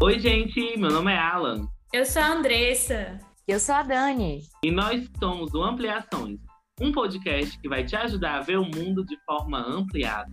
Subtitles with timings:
[0.00, 1.66] Oi, gente, meu nome é Alan.
[1.92, 3.18] Eu sou a Andressa.
[3.48, 4.42] Eu sou a Dani.
[4.62, 6.38] E nós somos o Ampliações,
[6.80, 10.32] um podcast que vai te ajudar a ver o mundo de forma ampliada.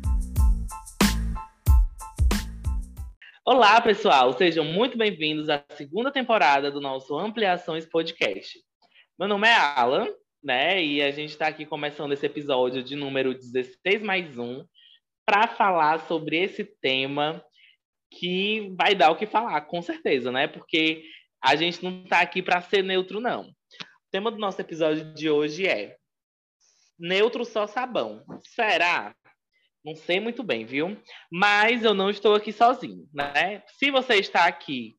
[3.44, 8.60] Olá, pessoal, sejam muito bem-vindos à segunda temporada do nosso Ampliações Podcast.
[9.18, 10.08] Meu nome é Alan,
[10.44, 10.80] né?
[10.84, 14.64] E a gente está aqui começando esse episódio de número 16 mais um
[15.26, 17.44] para falar sobre esse tema
[18.18, 20.48] que vai dar o que falar, com certeza, né?
[20.48, 21.04] Porque
[21.44, 23.44] a gente não está aqui para ser neutro, não.
[23.44, 25.98] O tema do nosso episódio de hoje é
[26.98, 28.24] neutro só sabão.
[28.44, 29.14] Será?
[29.84, 30.98] Não sei muito bem, viu?
[31.32, 33.62] Mas eu não estou aqui sozinho, né?
[33.78, 34.96] Se você está aqui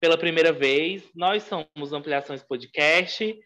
[0.00, 3.38] pela primeira vez, nós somos Ampliações Podcast,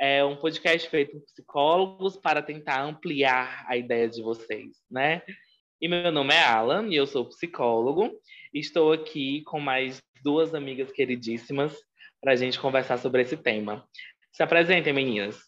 [0.00, 5.22] é um podcast feito por psicólogos para tentar ampliar a ideia de vocês, né?
[5.80, 8.12] E meu nome é Alan e eu sou psicólogo.
[8.52, 11.76] Estou aqui com mais duas amigas queridíssimas
[12.20, 13.86] para a gente conversar sobre esse tema.
[14.32, 15.38] Se apresentem, meninas.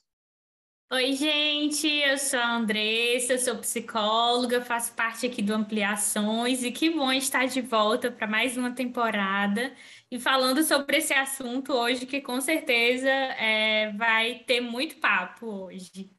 [0.93, 6.91] Oi, gente, eu sou a Andressa, sou psicóloga, faço parte aqui do Ampliações e que
[6.91, 9.73] bom estar de volta para mais uma temporada
[10.11, 16.11] e falando sobre esse assunto hoje que com certeza é, vai ter muito papo hoje.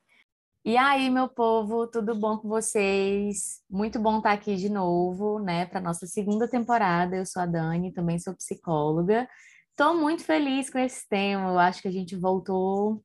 [0.63, 3.63] E aí, meu povo, tudo bom com vocês?
[3.67, 7.15] Muito bom estar aqui de novo, né, para nossa segunda temporada.
[7.15, 9.27] Eu sou a Dani, também sou psicóloga.
[9.71, 11.49] Estou muito feliz com esse tema.
[11.49, 13.03] Eu acho que a gente voltou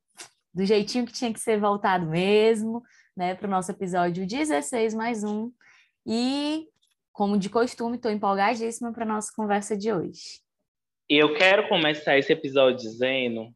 [0.53, 2.83] do jeitinho que tinha que ser voltado mesmo,
[3.15, 5.51] né, para o nosso episódio 16 mais um.
[6.05, 6.67] E,
[7.11, 10.41] como de costume, estou empolgadíssima para nossa conversa de hoje.
[11.09, 13.51] Eu quero começar esse episódio dizendo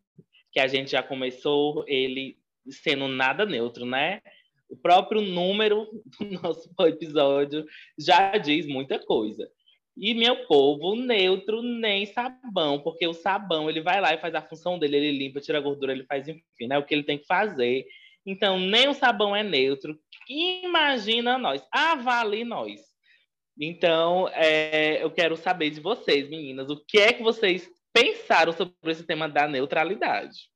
[0.52, 4.21] que a gente já começou ele sendo nada neutro, né?
[4.69, 5.87] O próprio número
[6.19, 7.65] do nosso episódio
[7.97, 9.49] já diz muita coisa.
[9.97, 14.41] E meu povo, neutro nem sabão, porque o sabão ele vai lá e faz a
[14.41, 16.77] função dele, ele limpa, tira a gordura, ele faz enfim, né?
[16.77, 17.85] O que ele tem que fazer.
[18.25, 20.00] Então, nem o sabão é neutro.
[20.29, 22.79] Imagina nós, avalie nós.
[23.59, 28.73] Então, é, eu quero saber de vocês, meninas, o que é que vocês pensaram sobre
[28.85, 30.50] esse tema da neutralidade?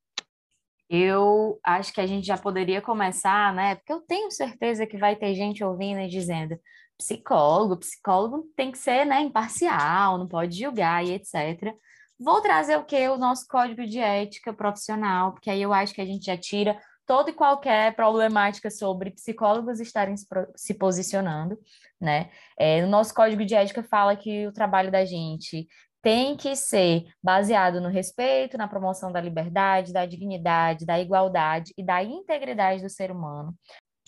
[0.90, 3.76] Eu acho que a gente já poderia começar, né?
[3.76, 6.60] Porque eu tenho certeza que vai ter gente ouvindo e dizendo:
[6.98, 11.74] psicólogo, psicólogo tem que ser, né, imparcial, não pode julgar e etc.
[12.20, 13.08] Vou trazer o que?
[13.10, 16.80] O nosso código de ética profissional, porque aí eu acho que a gente já tira
[17.06, 20.16] toda e qualquer problemática sobre psicólogos estarem
[20.56, 21.58] se posicionando,
[22.00, 22.30] né?
[22.58, 25.68] É, o nosso código de ética fala que o trabalho da gente
[26.06, 31.84] tem que ser baseado no respeito, na promoção da liberdade, da dignidade, da igualdade e
[31.84, 33.56] da integridade do ser humano.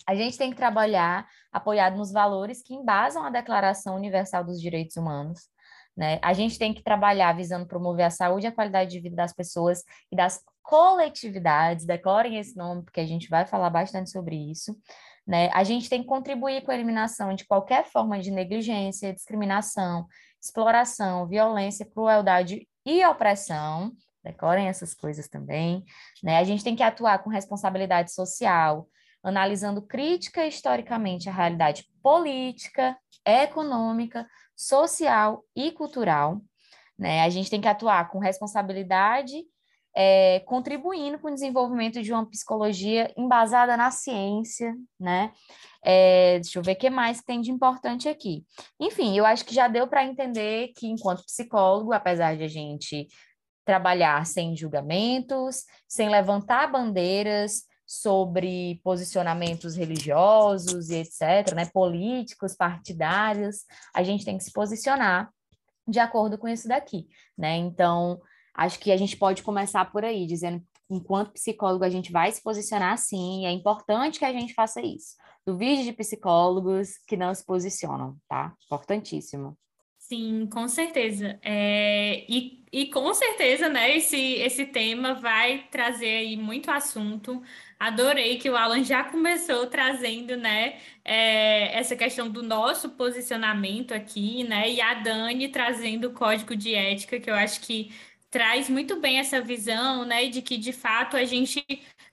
[0.06, 4.96] A gente tem que trabalhar apoiado nos valores que embasam a Declaração Universal dos Direitos
[4.96, 5.48] Humanos.
[5.96, 6.20] Né?
[6.22, 9.32] A gente tem que trabalhar visando promover a saúde e a qualidade de vida das
[9.32, 9.82] pessoas
[10.12, 14.78] e das coletividades, decorem esse nome, porque a gente vai falar bastante sobre isso.
[15.26, 15.50] Né?
[15.52, 20.06] A gente tem que contribuir com a eliminação de qualquer forma de negligência, discriminação,
[20.40, 23.92] exploração, violência, crueldade e opressão.
[24.22, 25.84] Decorem essas coisas também.
[26.22, 26.38] Né?
[26.38, 28.88] A gente tem que atuar com responsabilidade social,
[29.22, 34.26] analisando crítica historicamente a realidade política, econômica,
[34.56, 36.40] social e cultural.
[36.98, 37.22] Né?
[37.22, 39.44] A gente tem que atuar com responsabilidade
[39.94, 45.32] é, contribuindo com o desenvolvimento de uma psicologia embasada na ciência, né?
[45.82, 48.44] É, deixa eu ver o que mais tem de importante aqui.
[48.78, 53.08] Enfim, eu acho que já deu para entender que, enquanto psicólogo, apesar de a gente
[53.64, 64.02] trabalhar sem julgamentos, sem levantar bandeiras sobre posicionamentos religiosos e etc., né, políticos, partidários, a
[64.02, 65.30] gente tem que se posicionar
[65.86, 67.56] de acordo com isso daqui, né?
[67.56, 68.20] Então,
[68.58, 70.60] Acho que a gente pode começar por aí, dizendo
[70.90, 75.14] enquanto psicólogo a gente vai se posicionar assim, é importante que a gente faça isso.
[75.46, 78.52] Duvide de psicólogos que não se posicionam, tá?
[78.66, 79.56] Importantíssimo.
[79.96, 81.38] Sim, com certeza.
[81.42, 87.42] É, e, e com certeza, né, esse, esse tema vai trazer aí muito assunto.
[87.78, 94.44] Adorei que o Alan já começou trazendo, né, é, essa questão do nosso posicionamento aqui,
[94.44, 97.92] né, e a Dani trazendo o código de ética, que eu acho que
[98.30, 101.64] traz muito bem essa visão, né, de que de fato a gente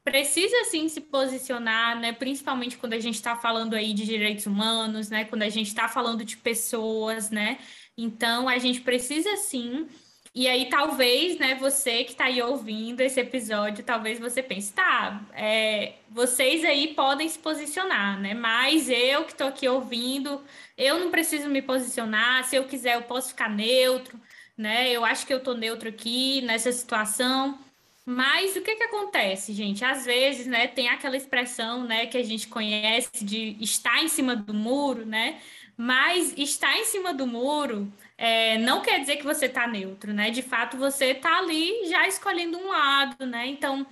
[0.03, 5.09] precisa sim se posicionar, né, principalmente quando a gente está falando aí de direitos humanos,
[5.09, 7.57] né, quando a gente está falando de pessoas, né,
[7.97, 9.87] então a gente precisa sim.
[10.33, 15.25] E aí talvez, né, você que está aí ouvindo esse episódio, talvez você pense, tá,
[15.33, 20.43] é, vocês aí podem se posicionar, né, mas eu que estou aqui ouvindo,
[20.77, 24.19] eu não preciso me posicionar, se eu quiser eu posso ficar neutro
[24.57, 24.91] né?
[24.91, 27.59] Eu acho que eu tô neutro aqui nessa situação.
[28.05, 29.83] Mas o que que acontece, gente?
[29.83, 34.35] Às vezes, né, tem aquela expressão, né, que a gente conhece de estar em cima
[34.35, 35.41] do muro, né?
[35.75, 40.29] Mas estar em cima do muro é, não quer dizer que você está neutro, né?
[40.29, 43.47] De fato, você está ali já escolhendo um lado, né?
[43.47, 43.85] Então,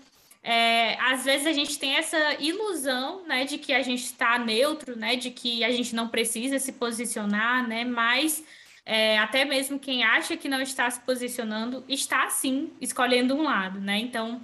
[0.43, 4.95] é, às vezes a gente tem essa ilusão, né, de que a gente está neutro,
[4.95, 7.83] né, de que a gente não precisa se posicionar, né?
[7.85, 8.43] Mas
[8.85, 13.79] é, até mesmo quem acha que não está se posicionando está sim escolhendo um lado,
[13.79, 13.97] né?
[13.97, 14.41] Então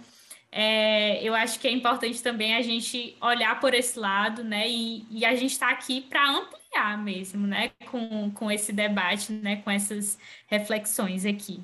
[0.51, 4.67] é, eu acho que é importante também a gente olhar por esse lado, né?
[4.67, 7.71] E, e a gente está aqui para ampliar mesmo, né?
[7.91, 9.57] Com, com esse debate, né?
[9.57, 11.59] Com essas reflexões aqui.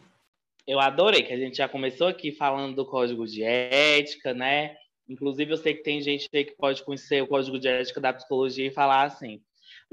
[0.68, 4.76] Eu adorei que a gente já começou aqui falando do código de ética, né?
[5.08, 8.14] Inclusive, eu sei que tem gente aí que pode conhecer o código de ética da
[8.14, 9.42] psicologia e falar assim: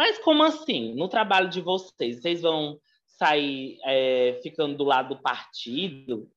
[0.03, 0.97] mas como assim?
[0.97, 2.77] No trabalho de vocês, vocês vão
[3.07, 6.29] sair é, ficando do lado do partido?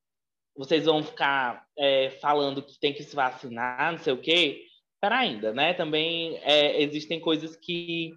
[0.56, 4.62] Vocês vão ficar é, falando que tem que se vacinar, não sei o quê?
[5.02, 5.74] Para ainda, né?
[5.74, 8.14] Também é, existem coisas que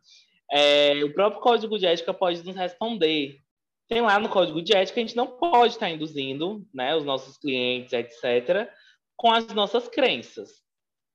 [0.53, 3.39] é, o próprio Código de Ética pode nos responder.
[3.89, 7.39] Tem lá no Código de Ética a gente não pode estar induzindo né, os nossos
[7.39, 8.71] clientes, etc.,
[9.17, 10.63] com as nossas crenças.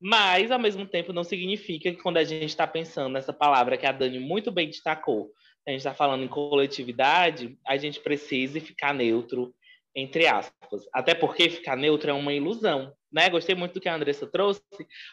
[0.06, 3.86] Mas, ao mesmo tempo, não significa que quando a gente está pensando nessa palavra que
[3.86, 5.32] a Dani muito bem destacou,
[5.66, 9.56] a gente está falando em coletividade, a gente precise ficar neutro,
[9.96, 10.84] entre aspas.
[10.94, 13.30] Até porque ficar neutro é uma ilusão, né?
[13.30, 14.62] Gostei muito do que a Andressa trouxe,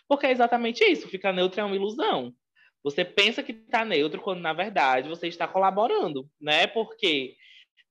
[0.09, 2.35] porque é exatamente isso, ficar neutro é uma ilusão.
[2.83, 6.67] Você pensa que está neutro quando, na verdade, você está colaborando, né?
[6.67, 7.37] Porque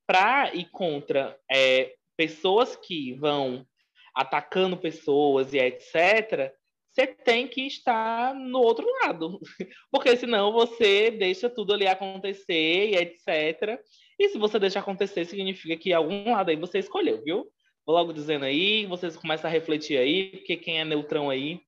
[0.06, 3.66] para ir contra é, pessoas que vão
[4.14, 6.59] atacando pessoas e etc.,
[6.92, 9.40] você tem que estar no outro lado,
[9.92, 13.80] porque senão você deixa tudo ali acontecer e etc.
[14.20, 17.46] E se você deixa acontecer, significa que algum lado aí você escolheu, viu?
[17.86, 21.62] Vou logo dizendo aí, vocês começam a refletir aí, porque quem é neutrão aí,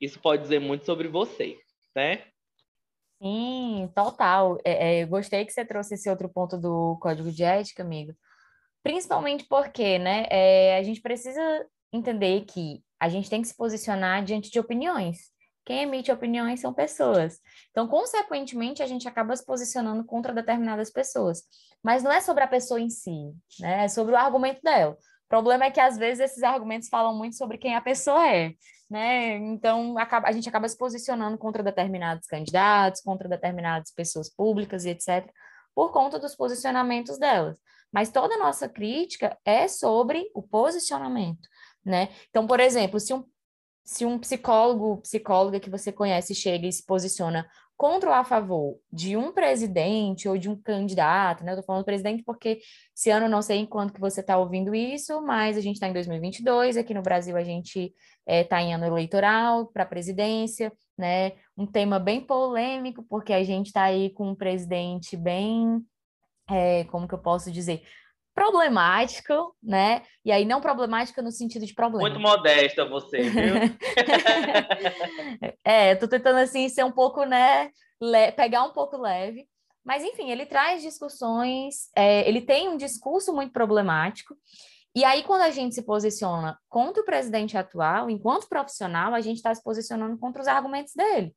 [0.00, 1.58] isso pode dizer muito sobre você,
[1.94, 2.24] né?
[3.20, 4.58] Sim, total.
[4.64, 8.14] É, é, gostei que você trouxe esse outro ponto do código de ética, amigo.
[8.82, 14.24] Principalmente porque, né, é, a gente precisa entender que a gente tem que se posicionar
[14.24, 15.30] diante de opiniões.
[15.64, 17.38] Quem emite opiniões são pessoas.
[17.70, 21.42] Então, consequentemente, a gente acaba se posicionando contra determinadas pessoas.
[21.82, 23.84] Mas não é sobre a pessoa em si, né?
[23.84, 24.92] É sobre o argumento dela.
[24.92, 28.54] O problema é que, às vezes, esses argumentos falam muito sobre quem a pessoa é,
[28.90, 29.36] né?
[29.36, 35.30] Então, a gente acaba se posicionando contra determinados candidatos, contra determinadas pessoas públicas e etc.,
[35.74, 37.58] por conta dos posicionamentos delas.
[37.92, 41.46] Mas toda a nossa crítica é sobre o posicionamento
[41.88, 42.08] né?
[42.30, 43.24] Então, por exemplo, se um,
[43.84, 47.48] se um psicólogo, psicóloga que você conhece chega e se posiciona
[47.78, 51.52] contra ou a favor de um presidente ou de um candidato, né?
[51.52, 52.60] Eu tô falando presidente porque
[52.94, 55.86] esse ano não sei em quanto que você está ouvindo isso, mas a gente está
[55.86, 57.94] em 2022, aqui no Brasil a gente
[58.26, 61.32] está é, em ano eleitoral para presidência, né?
[61.56, 65.80] Um tema bem polêmico, porque a gente está aí com um presidente bem,
[66.50, 67.84] é, como que eu posso dizer,
[68.38, 70.02] problemático, né?
[70.24, 72.08] E aí não problemática no sentido de problema.
[72.08, 73.54] Muito modesta você, viu?
[75.64, 77.72] é, eu tô tentando assim ser um pouco, né,
[78.36, 79.48] pegar um pouco leve,
[79.84, 84.36] mas enfim, ele traz discussões, é, ele tem um discurso muito problemático.
[84.94, 89.38] E aí, quando a gente se posiciona contra o presidente atual, enquanto profissional, a gente
[89.38, 91.34] está se posicionando contra os argumentos dele.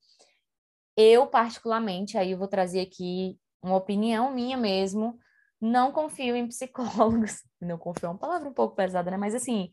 [0.95, 5.19] Eu, particularmente, aí eu vou trazer aqui uma opinião minha mesmo,
[5.61, 7.43] não confio em psicólogos.
[7.61, 9.17] Não confio é uma palavra um pouco pesada, né?
[9.17, 9.69] Mas assim,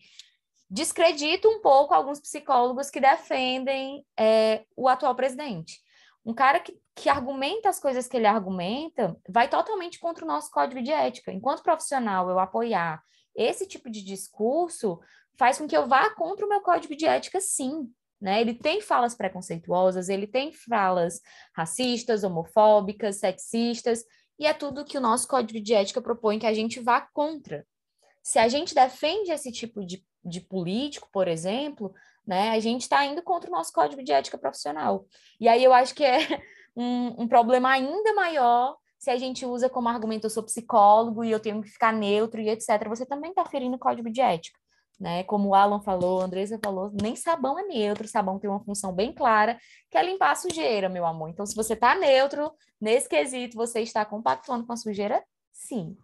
[0.68, 5.80] descredito um pouco alguns psicólogos que defendem é, o atual presidente.
[6.22, 10.50] Um cara que, que argumenta as coisas que ele argumenta vai totalmente contra o nosso
[10.50, 11.32] código de ética.
[11.32, 13.02] Enquanto profissional, eu apoiar
[13.34, 15.00] esse tipo de discurso
[15.38, 17.90] faz com que eu vá contra o meu código de ética, sim.
[18.20, 18.40] Né?
[18.40, 21.20] Ele tem falas preconceituosas, ele tem falas
[21.54, 24.04] racistas, homofóbicas, sexistas,
[24.38, 27.66] e é tudo que o nosso código de ética propõe que a gente vá contra.
[28.22, 31.92] Se a gente defende esse tipo de, de político, por exemplo,
[32.26, 35.06] né, a gente está indo contra o nosso código de ética profissional.
[35.40, 36.18] E aí eu acho que é
[36.76, 41.30] um, um problema ainda maior se a gente usa como argumento eu sou psicólogo e
[41.30, 42.88] eu tenho que ficar neutro e etc.
[42.88, 44.58] Você também está ferindo o código de ética
[44.98, 45.22] né?
[45.24, 48.92] Como o Alan falou, a Andresa falou, nem sabão é neutro, sabão tem uma função
[48.92, 49.58] bem clara,
[49.90, 51.30] que é limpar a sujeira, meu amor.
[51.30, 55.96] Então, se você está neutro, nesse quesito, você está compactuando com a sujeira, sim.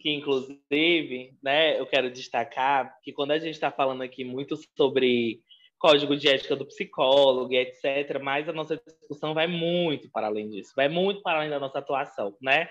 [0.00, 5.40] Que, inclusive, né, eu quero destacar que quando a gente está falando aqui muito sobre
[5.78, 10.72] código de ética do psicólogo, etc., mas a nossa discussão vai muito para além disso,
[10.74, 12.68] vai muito para além da nossa atuação, né?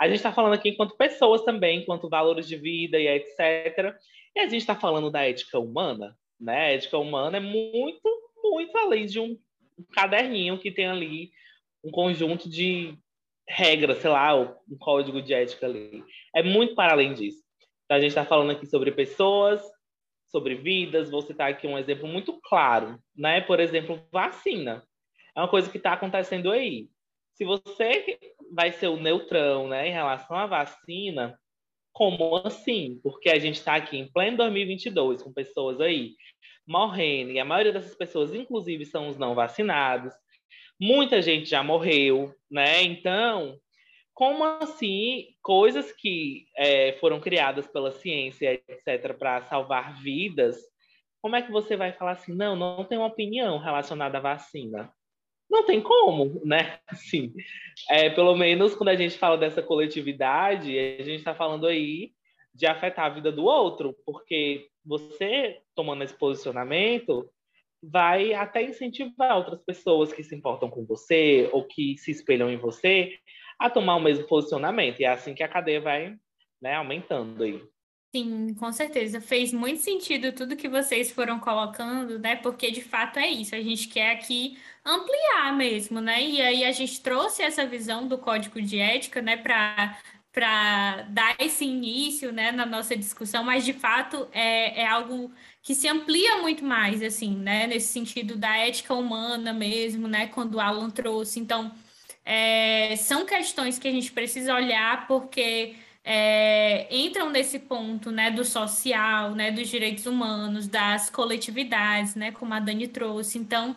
[0.00, 3.94] A gente está falando aqui enquanto pessoas também, enquanto valores de vida e etc.
[4.34, 6.56] E a gente está falando da ética humana, né?
[6.56, 8.08] A ética humana é muito,
[8.42, 9.38] muito além de um
[9.92, 11.30] caderninho que tem ali
[11.84, 12.96] um conjunto de
[13.48, 16.04] regras, sei lá, um código de ética ali.
[16.34, 17.42] É muito para além disso.
[17.84, 19.62] Então, a gente está falando aqui sobre pessoas,
[20.28, 21.10] sobre vidas.
[21.10, 23.40] Vou citar aqui um exemplo muito claro, né?
[23.40, 24.82] Por exemplo, vacina.
[25.36, 26.88] É uma coisa que está acontecendo aí.
[27.34, 28.18] Se você
[28.52, 31.38] vai ser o neutrão, né, em relação à vacina,
[31.92, 32.98] como assim?
[33.02, 36.14] Porque a gente está aqui em pleno 2022 com pessoas aí
[36.66, 40.14] morrendo, e a maioria dessas pessoas, inclusive, são os não vacinados.
[40.80, 42.82] Muita gente já morreu, né?
[42.82, 43.58] Então,
[44.14, 50.56] como assim coisas que é, foram criadas pela ciência, etc., para salvar vidas,
[51.20, 54.92] como é que você vai falar assim, não, não tem uma opinião relacionada à vacina?
[55.52, 56.78] Não tem como, né?
[56.88, 57.34] Assim,
[57.90, 62.12] é, pelo menos quando a gente fala dessa coletividade, a gente está falando aí
[62.54, 67.30] de afetar a vida do outro, porque você tomando esse posicionamento
[67.82, 72.56] vai até incentivar outras pessoas que se importam com você ou que se espelham em
[72.56, 73.18] você
[73.58, 75.00] a tomar o mesmo posicionamento.
[75.00, 76.16] E é assim que a cadeia vai
[76.62, 77.60] né, aumentando aí.
[78.14, 79.20] Sim, com certeza.
[79.22, 82.36] Fez muito sentido tudo que vocês foram colocando, né?
[82.36, 83.54] Porque de fato é isso.
[83.54, 86.22] A gente quer aqui ampliar mesmo, né?
[86.22, 89.98] E aí a gente trouxe essa visão do código de ética, né, para
[90.32, 95.30] para dar esse início, né, na nossa discussão, mas de fato é, é algo
[95.62, 100.54] que se amplia muito mais, assim, né, nesse sentido da ética humana mesmo, né, quando
[100.54, 101.38] o Alan trouxe.
[101.38, 101.70] Então,
[102.24, 108.44] é, são questões que a gente precisa olhar porque é, entram nesse ponto, né, do
[108.44, 113.38] social, né, dos direitos humanos, das coletividades, né, como a Dani trouxe.
[113.38, 113.76] Então,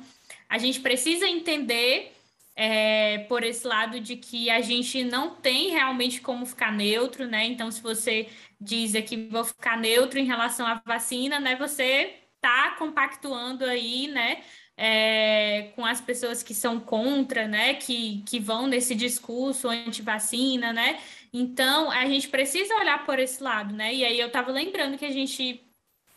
[0.49, 2.15] a gente precisa entender
[2.55, 7.45] é, por esse lado de que a gente não tem realmente como ficar neutro, né?
[7.45, 8.29] Então, se você
[8.59, 11.55] diz aqui vou ficar neutro em relação à vacina, né?
[11.57, 14.41] Você está compactuando aí, né?
[14.77, 17.73] É, com as pessoas que são contra, né?
[17.75, 20.99] Que, que vão nesse discurso anti-vacina, né?
[21.37, 23.93] Então, a gente precisa olhar por esse lado, né?
[23.93, 25.61] E aí eu estava lembrando que a gente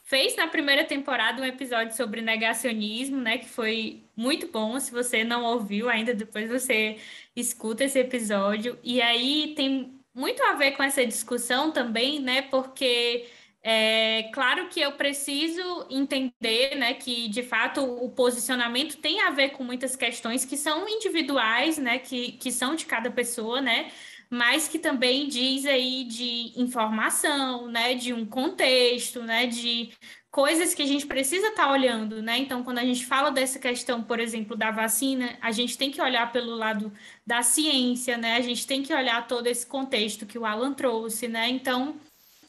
[0.05, 3.39] fez na primeira temporada um episódio sobre negacionismo, né?
[3.39, 4.79] Que foi muito bom.
[4.79, 6.99] Se você não ouviu ainda, depois você
[7.35, 8.79] escuta esse episódio.
[8.85, 12.43] E aí tem muito a ver com essa discussão também, né?
[12.43, 13.27] Porque
[13.61, 19.51] é claro que eu preciso entender, né, que de fato o posicionamento tem a ver
[19.51, 23.91] com muitas questões que são individuais, né, que, que são de cada pessoa, né,
[24.31, 29.91] mas que também diz aí de informação, né, de um contexto, né, de
[30.31, 32.39] coisas que a gente precisa estar tá olhando, né?
[32.39, 36.01] Então, quando a gente fala dessa questão, por exemplo, da vacina, a gente tem que
[36.01, 36.93] olhar pelo lado
[37.27, 38.37] da ciência, né?
[38.37, 41.49] A gente tem que olhar todo esse contexto que o Alan trouxe, né?
[41.49, 41.97] Então,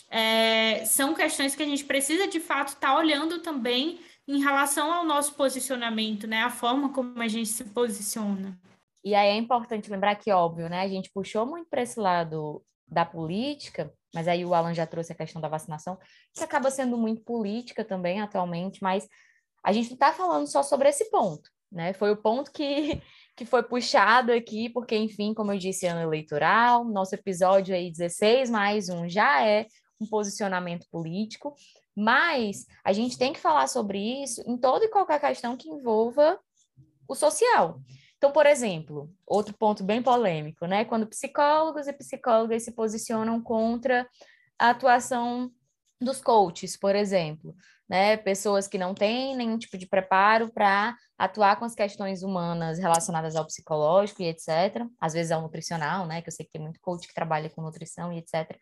[0.10, 4.92] é, são questões que a gente precisa de fato estar tá olhando também em relação
[4.92, 6.44] ao nosso posicionamento, né?
[6.44, 8.58] A forma como a gente se posiciona.
[9.04, 12.64] E aí é importante lembrar que, óbvio, né, a gente puxou muito para esse lado
[12.88, 15.98] da política, mas aí o Alan já trouxe a questão da vacinação,
[16.34, 19.08] que acaba sendo muito política também atualmente, mas
[19.64, 21.94] a gente não está falando só sobre esse ponto, né?
[21.94, 23.02] Foi o ponto que,
[23.38, 28.50] que foi puxado aqui, porque, enfim, como eu disse, ano eleitoral, nosso episódio aí 16
[28.50, 29.68] mais um já é
[30.02, 31.54] um posicionamento político,
[31.96, 36.40] mas a gente tem que falar sobre isso em toda e qualquer questão que envolva
[37.08, 37.82] o social.
[38.20, 40.84] Então, por exemplo, outro ponto bem polêmico, né?
[40.84, 44.06] Quando psicólogos e psicólogas se posicionam contra
[44.60, 45.50] a atuação
[46.02, 47.56] dos coaches, por exemplo,
[47.88, 48.18] né?
[48.18, 53.38] Pessoas que não têm nenhum tipo de preparo para atuar com as questões humanas relacionadas
[53.38, 54.86] ao psicológico e etc.
[55.00, 56.22] Às vezes ao nutricional, né?
[56.22, 58.54] Que eu sei que tem muito coach que trabalha com nutrição e etc.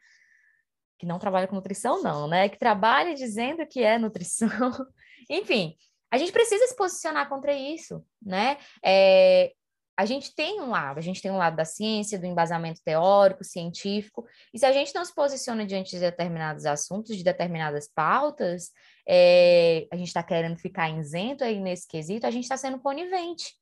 [0.99, 2.47] Que não trabalha com nutrição, não, né?
[2.47, 4.49] Que trabalha dizendo que é nutrição.
[5.27, 5.75] Enfim,
[6.11, 8.57] a gente precisa se posicionar contra isso, né?
[8.83, 9.53] É,
[9.97, 13.43] a gente tem um lado, a gente tem um lado da ciência, do embasamento teórico,
[13.43, 18.71] científico, e se a gente não se posiciona diante de determinados assuntos, de determinadas pautas,
[19.07, 23.55] é, a gente está querendo ficar isento aí nesse quesito, a gente está sendo conivente.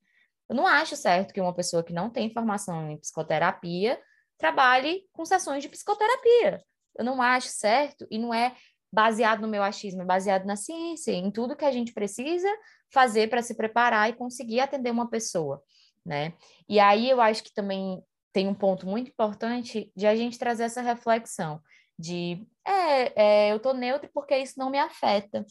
[0.50, 3.98] Eu não acho certo que uma pessoa que não tem formação em psicoterapia
[4.38, 6.62] trabalhe com sessões de psicoterapia.
[6.98, 8.54] Eu não acho certo, e não é
[8.96, 12.48] baseado no meu achismo, é baseado na ciência, em tudo que a gente precisa
[12.94, 15.62] fazer para se preparar e conseguir atender uma pessoa,
[16.06, 16.34] né?
[16.68, 20.64] E aí eu acho que também tem um ponto muito importante de a gente trazer
[20.64, 21.62] essa reflexão
[22.00, 25.46] de é, é eu tô neutro porque isso não me afeta.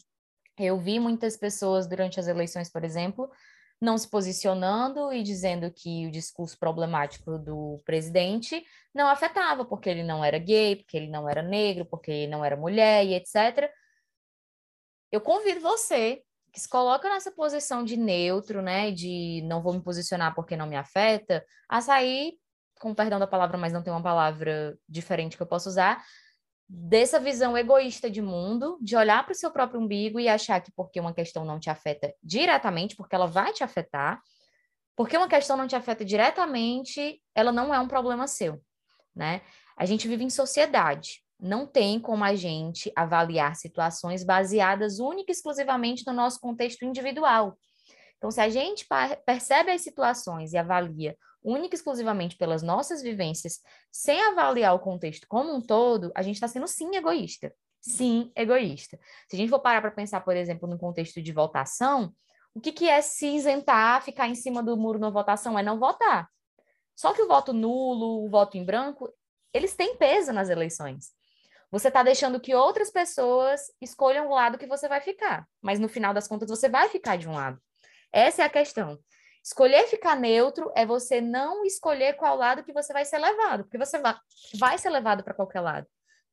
[0.57, 3.29] Eu vi muitas pessoas durante as eleições, por exemplo,
[3.81, 8.63] não se posicionando e dizendo que o discurso problemático do presidente
[8.93, 12.43] não afetava, porque ele não era gay, porque ele não era negro, porque ele não
[12.43, 13.69] era mulher e etc.
[15.11, 19.81] Eu convido você que se coloca nessa posição de neutro, né, de não vou me
[19.81, 22.39] posicionar porque não me afeta, a sair,
[22.79, 26.01] com perdão da palavra, mas não tem uma palavra diferente que eu possa usar,
[26.67, 30.71] dessa visão egoísta de mundo, de olhar para o seu próprio umbigo e achar que
[30.71, 34.19] porque uma questão não te afeta diretamente, porque ela vai te afetar,
[34.95, 38.61] porque uma questão não te afeta diretamente, ela não é um problema seu,
[39.15, 39.41] né?
[39.77, 41.21] A gente vive em sociedade.
[41.37, 47.57] Não tem como a gente avaliar situações baseadas única e exclusivamente no nosso contexto individual.
[48.17, 48.87] Então, se a gente
[49.25, 51.15] percebe as situações e avalia
[51.45, 53.61] única e exclusivamente pelas nossas vivências,
[53.91, 57.53] sem avaliar o contexto como um todo, a gente está sendo sim egoísta.
[57.79, 58.99] Sim, egoísta.
[59.29, 62.11] Se a gente for parar para pensar, por exemplo, no contexto de votação,
[62.53, 65.59] o que, que é se isentar, ficar em cima do muro na votação?
[65.59, 66.27] É não votar.
[66.95, 69.13] Só que o voto nulo, o voto em branco,
[69.53, 71.11] eles têm peso nas eleições.
[71.69, 75.89] Você está deixando que outras pessoas escolham o lado que você vai ficar, mas no
[75.89, 77.59] final das contas você vai ficar de um lado.
[78.11, 78.97] Essa é a questão.
[79.45, 83.77] Escolher ficar neutro é você não escolher qual lado que você vai ser levado, porque
[83.77, 84.01] você
[84.59, 85.85] vai, ser levado para qualquer lado,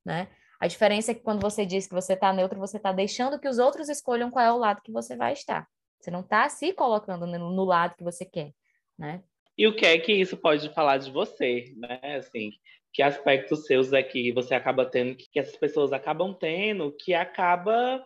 [0.03, 0.31] né?
[0.59, 3.47] A diferença é que quando você diz que você está neutro, você está deixando que
[3.47, 5.69] os outros escolham qual é o lado que você vai estar.
[6.01, 8.51] Você não está se colocando no, no, lado que você quer,
[8.99, 9.23] né?
[9.59, 12.17] E o que é que isso pode falar de você, né?
[12.17, 12.51] Assim,
[12.95, 18.03] que aspectos seus é que você acaba tendo, que essas pessoas acabam tendo, que acaba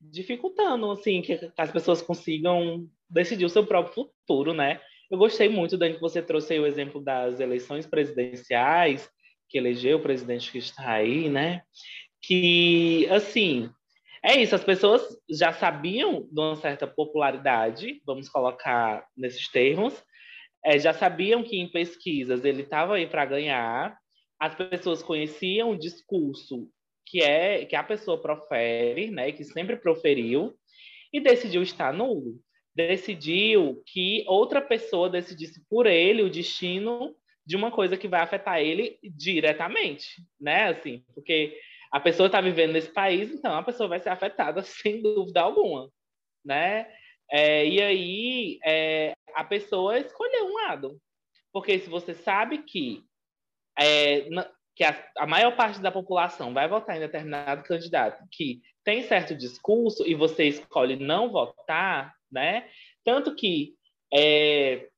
[0.00, 4.80] dificultando, assim, que as pessoas consigam decidir o seu próprio futuro, né?
[5.10, 9.10] Eu gostei muito, Dani, que você trouxe aí o exemplo das eleições presidenciais,
[9.48, 11.62] que elegeu o presidente que está aí, né?
[12.22, 13.68] Que, assim,
[14.22, 20.00] é isso, as pessoas já sabiam de uma certa popularidade, vamos colocar nesses termos,
[20.64, 23.98] é, já sabiam que em pesquisas ele estava aí para ganhar,
[24.38, 26.68] as pessoas conheciam o discurso
[27.06, 30.54] que é que a pessoa profere, né, que sempre proferiu,
[31.12, 32.38] e decidiu estar nulo
[32.74, 38.60] decidiu que outra pessoa decidisse por ele o destino de uma coisa que vai afetar
[38.60, 40.68] ele diretamente, né?
[40.68, 41.58] Assim, porque
[41.90, 45.90] a pessoa está vivendo nesse país, então a pessoa vai ser afetada sem dúvida alguma,
[46.44, 46.86] né?
[47.30, 51.00] É, e aí é, a pessoa escolheu um lado,
[51.52, 53.04] porque se você sabe que
[53.78, 54.28] é,
[54.74, 59.34] que a, a, maior parte da população vai votar em determinado candidato que tem certo
[59.34, 62.68] discurso e você escolhe não votar, né?
[63.04, 63.74] Tanto que
[64.12, 64.88] é,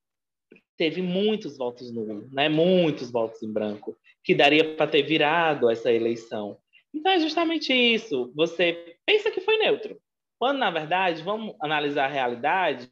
[0.77, 2.49] teve muitos votos nulos, né?
[2.49, 6.59] Muitos votos em branco, que daria para ter virado essa eleição.
[6.95, 8.33] Então é justamente isso.
[8.35, 10.01] Você pensa que foi neutro,
[10.38, 12.90] quando na verdade vamos analisar a realidade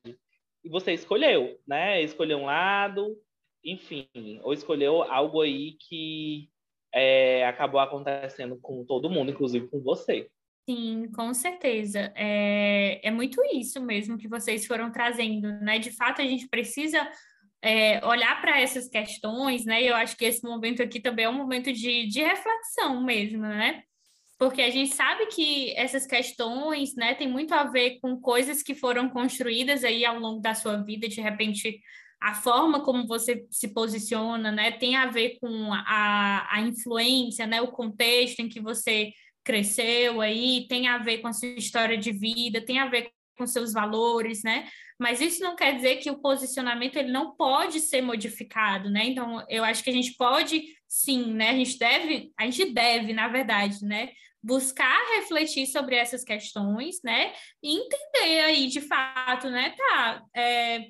[0.65, 2.03] e você escolheu, né?
[2.03, 3.17] Escolheu um lado,
[3.65, 4.09] enfim,
[4.43, 6.49] ou escolheu algo aí que
[6.93, 10.29] é, acabou acontecendo com todo mundo, inclusive com você.
[10.69, 12.13] Sim, com certeza.
[12.15, 15.79] É, é muito isso mesmo que vocês foram trazendo, né?
[15.79, 17.09] De fato, a gente precisa
[17.63, 19.83] é, olhar para essas questões, né?
[19.83, 23.83] Eu acho que esse momento aqui também é um momento de, de reflexão mesmo, né?
[24.39, 28.75] Porque a gente sabe que essas questões, né, tem muito a ver com coisas que
[28.75, 31.79] foram construídas aí ao longo da sua vida, de repente
[32.23, 37.61] a forma como você se posiciona, né, tem a ver com a, a influência, né,
[37.61, 39.13] o contexto em que você
[39.45, 43.47] cresceu aí, tem a ver com a sua história de vida, tem a ver com
[43.47, 44.69] seus valores, né?
[44.99, 49.07] Mas isso não quer dizer que o posicionamento ele não pode ser modificado, né?
[49.07, 51.51] Então, eu acho que a gente pode, sim, né?
[51.51, 54.11] A gente deve, a gente deve, na verdade, né?
[54.43, 57.33] Buscar refletir sobre essas questões, né?
[57.63, 59.75] E entender aí, de fato, né?
[59.75, 60.89] Tá, é,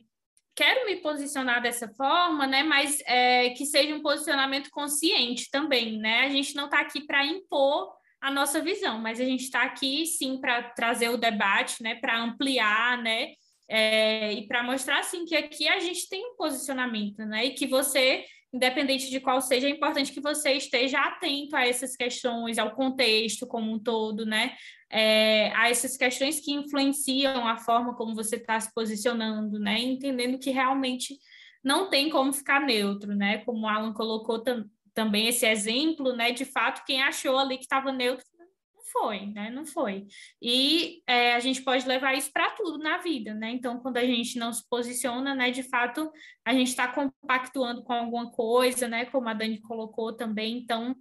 [0.57, 2.65] quero me posicionar dessa forma, né?
[2.65, 6.23] Mas é, que seja um posicionamento consciente também, né?
[6.23, 10.05] A gente não está aqui para impor a nossa visão, mas a gente está aqui
[10.07, 13.29] sim para trazer o debate, né, para ampliar, né,
[13.69, 17.67] é, e para mostrar assim que aqui a gente tem um posicionamento, né, e que
[17.67, 22.75] você, independente de qual seja, é importante que você esteja atento a essas questões, ao
[22.75, 24.55] contexto como um todo, né,
[24.91, 30.39] é, a essas questões que influenciam a forma como você está se posicionando, né, entendendo
[30.39, 31.17] que realmente
[31.65, 36.33] não tem como ficar neutro, né, como o Alan colocou também também esse exemplo, né?
[36.33, 39.51] De fato, quem achou ali que estava neutro não foi, né?
[39.51, 40.07] Não foi.
[40.41, 43.51] E é, a gente pode levar isso para tudo na vida, né?
[43.51, 45.51] Então, quando a gente não se posiciona, né?
[45.51, 46.11] De fato,
[46.45, 49.05] a gente está compactuando com alguma coisa, né?
[49.07, 50.59] Como a Dani colocou também.
[50.59, 50.95] Então,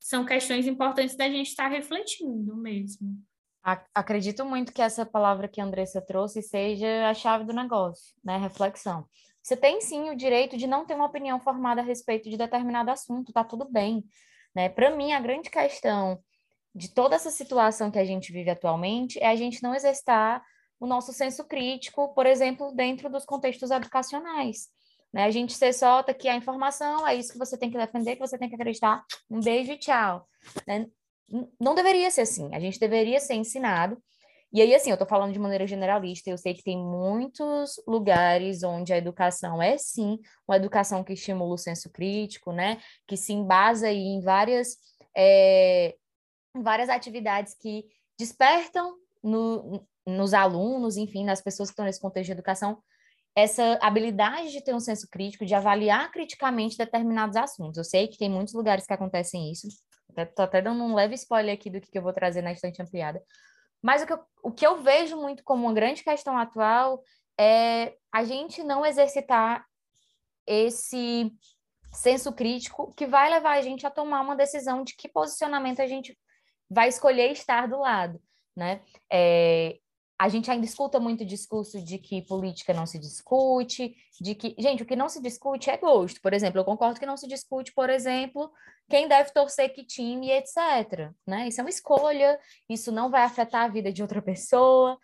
[0.00, 3.20] são questões importantes da gente estar tá refletindo mesmo.
[3.92, 8.36] Acredito muito que essa palavra que a Andressa trouxe seja a chave do negócio, né?
[8.36, 9.04] Reflexão.
[9.46, 12.90] Você tem sim o direito de não ter uma opinião formada a respeito de determinado
[12.90, 14.04] assunto, tá tudo bem,
[14.52, 14.68] né?
[14.68, 16.18] Para mim, a grande questão
[16.74, 20.42] de toda essa situação que a gente vive atualmente é a gente não exercitar
[20.80, 24.66] o nosso senso crítico, por exemplo, dentro dos contextos educacionais.
[25.12, 25.22] Né?
[25.22, 28.26] A gente se solta que a informação é isso que você tem que defender, que
[28.26, 29.04] você tem que acreditar.
[29.30, 30.26] Um beijo e tchau.
[30.66, 30.88] Né?
[31.60, 32.52] Não deveria ser assim.
[32.52, 33.96] A gente deveria ser ensinado.
[34.52, 38.62] E aí, assim, eu estou falando de maneira generalista, eu sei que tem muitos lugares
[38.62, 42.80] onde a educação é, sim, uma educação que estimula o senso crítico, né?
[43.06, 44.76] Que se embasa aí em várias,
[45.16, 45.94] é,
[46.54, 47.84] várias atividades que
[48.18, 52.78] despertam no, nos alunos, enfim, nas pessoas que estão nesse contexto de educação,
[53.34, 57.76] essa habilidade de ter um senso crítico, de avaliar criticamente determinados assuntos.
[57.76, 59.68] Eu sei que tem muitos lugares que acontecem isso,
[60.16, 63.22] estou até dando um leve spoiler aqui do que eu vou trazer na estante ampliada,
[63.82, 67.02] mas o que, eu, o que eu vejo muito como uma grande questão atual
[67.38, 69.64] é a gente não exercitar
[70.46, 71.32] esse
[71.92, 75.86] senso crítico que vai levar a gente a tomar uma decisão de que posicionamento a
[75.86, 76.18] gente
[76.68, 78.20] vai escolher estar do lado,
[78.54, 78.82] né?
[79.12, 79.78] É,
[80.18, 84.82] a gente ainda escuta muito discurso de que política não se discute, de que, gente,
[84.82, 86.20] o que não se discute é gosto.
[86.22, 88.50] Por exemplo, eu concordo que não se discute, por exemplo,
[88.88, 91.12] quem deve torcer que time, etc.
[91.26, 91.48] Né?
[91.48, 94.98] Isso é uma escolha, isso não vai afetar a vida de outra pessoa.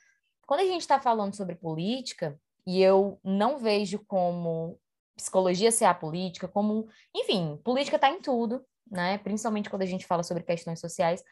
[0.46, 4.78] Quando a gente está falando sobre política, e eu não vejo como
[5.16, 9.18] psicologia ser a política, como, enfim, política está em tudo, né?
[9.18, 11.22] Principalmente quando a gente fala sobre questões sociais,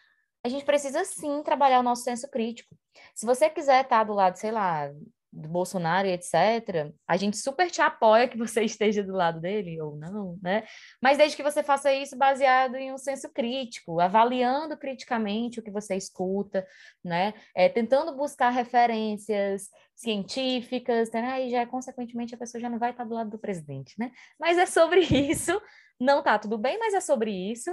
[0.45, 2.75] a gente precisa sim trabalhar o nosso senso crítico.
[3.15, 4.91] Se você quiser estar do lado, sei lá,
[5.33, 9.97] do Bolsonaro etc., a gente super te apoia que você esteja do lado dele ou
[9.97, 10.65] não, né?
[11.01, 15.71] Mas desde que você faça isso baseado em um senso crítico, avaliando criticamente o que
[15.71, 16.67] você escuta,
[17.05, 17.33] né?
[17.55, 21.21] É, tentando buscar referências científicas, né?
[21.33, 24.11] aí já consequentemente a pessoa já não vai estar do lado do presidente, né?
[24.39, 25.01] Mas é sobre
[25.31, 25.61] isso,
[25.99, 27.71] não tá tudo bem, mas é sobre isso.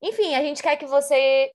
[0.00, 1.50] Enfim, a gente quer que você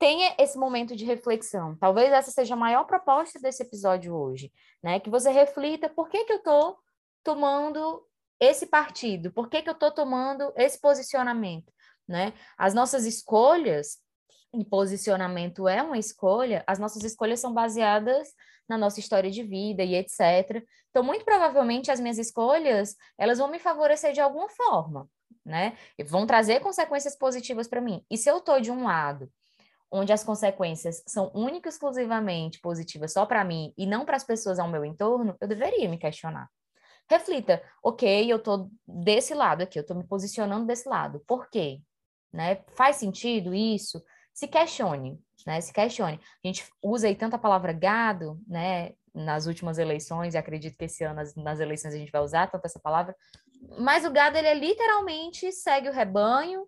[0.00, 1.76] tenha esse momento de reflexão.
[1.76, 4.50] Talvez essa seja a maior proposta desse episódio hoje,
[4.82, 4.98] né?
[4.98, 6.78] Que você reflita por que, que eu estou
[7.22, 8.02] tomando
[8.40, 11.70] esse partido, por que, que eu estou tomando esse posicionamento,
[12.08, 12.32] né?
[12.56, 13.98] As nossas escolhas,
[14.54, 18.32] e posicionamento é uma escolha, as nossas escolhas são baseadas
[18.68, 20.64] na nossa história de vida e etc.
[20.88, 25.06] Então, muito provavelmente, as minhas escolhas, elas vão me favorecer de alguma forma,
[25.44, 25.76] né?
[26.06, 28.02] Vão trazer consequências positivas para mim.
[28.10, 29.30] E se eu estou de um lado
[29.90, 34.24] onde as consequências são única e exclusivamente positivas só para mim e não para as
[34.24, 36.48] pessoas ao meu entorno, eu deveria me questionar.
[37.08, 41.20] Reflita, ok, eu estou desse lado aqui, eu estou me posicionando desse lado.
[41.26, 41.80] Por quê?
[42.32, 42.62] Né?
[42.76, 44.00] Faz sentido isso?
[44.32, 45.60] Se questione, né?
[45.60, 46.20] Se questione.
[46.44, 48.92] A gente usa aí tanta palavra gado, né?
[49.12, 52.46] Nas últimas eleições, e acredito que esse ano nas, nas eleições a gente vai usar
[52.46, 53.14] tanto essa palavra,
[53.76, 56.64] mas o gado ele é literalmente segue o rebanho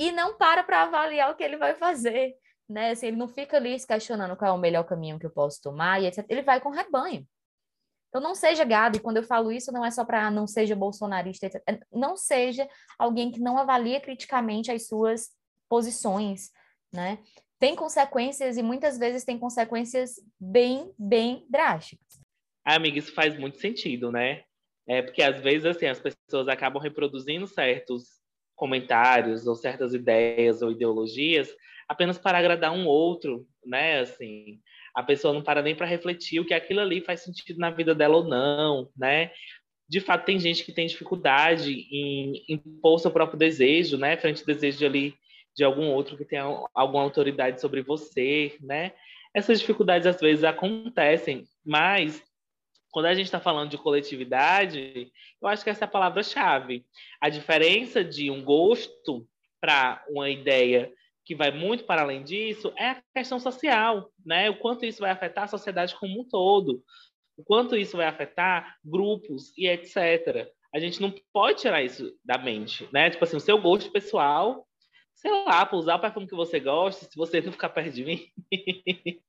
[0.00, 2.34] e não para para avaliar o que ele vai fazer,
[2.66, 2.92] né?
[2.92, 5.60] Assim, ele não fica ali se questionando qual é o melhor caminho que eu posso
[5.60, 6.24] tomar e etc.
[6.26, 7.28] Ele vai com rebanho.
[8.08, 10.74] Então não seja gado, e quando eu falo isso não é só para não seja
[10.74, 11.62] bolsonarista, etc.
[11.68, 12.66] É, não seja
[12.98, 15.28] alguém que não avalia criticamente as suas
[15.68, 16.50] posições,
[16.90, 17.18] né?
[17.58, 22.18] Tem consequências e muitas vezes tem consequências bem, bem drásticas.
[22.64, 24.44] Ah, amiga, isso faz muito sentido, né?
[24.88, 28.19] É porque às vezes assim as pessoas acabam reproduzindo certos
[28.60, 31.48] comentários ou certas ideias ou ideologias
[31.88, 34.00] apenas para agradar um outro, né?
[34.00, 34.60] Assim,
[34.94, 37.94] a pessoa não para nem para refletir o que aquilo ali faz sentido na vida
[37.94, 39.32] dela ou não, né?
[39.88, 44.16] De fato, tem gente que tem dificuldade em impor seu próprio desejo, né?
[44.18, 45.14] Frente ao desejo ali
[45.56, 46.44] de algum outro que tenha
[46.74, 48.92] alguma autoridade sobre você, né?
[49.34, 52.22] Essas dificuldades às vezes acontecem, mas
[52.90, 56.84] quando a gente está falando de coletividade, eu acho que essa é a palavra-chave.
[57.20, 59.26] A diferença de um gosto
[59.60, 60.92] para uma ideia
[61.24, 64.50] que vai muito para além disso é a questão social, né?
[64.50, 66.82] O quanto isso vai afetar a sociedade como um todo,
[67.36, 70.50] o quanto isso vai afetar grupos e etc.
[70.74, 73.10] A gente não pode tirar isso da mente, né?
[73.10, 74.66] Tipo assim, o seu gosto pessoal
[75.20, 78.04] sei lá, para usar o perfume que você gosta, se você não ficar perto de
[78.04, 78.26] mim,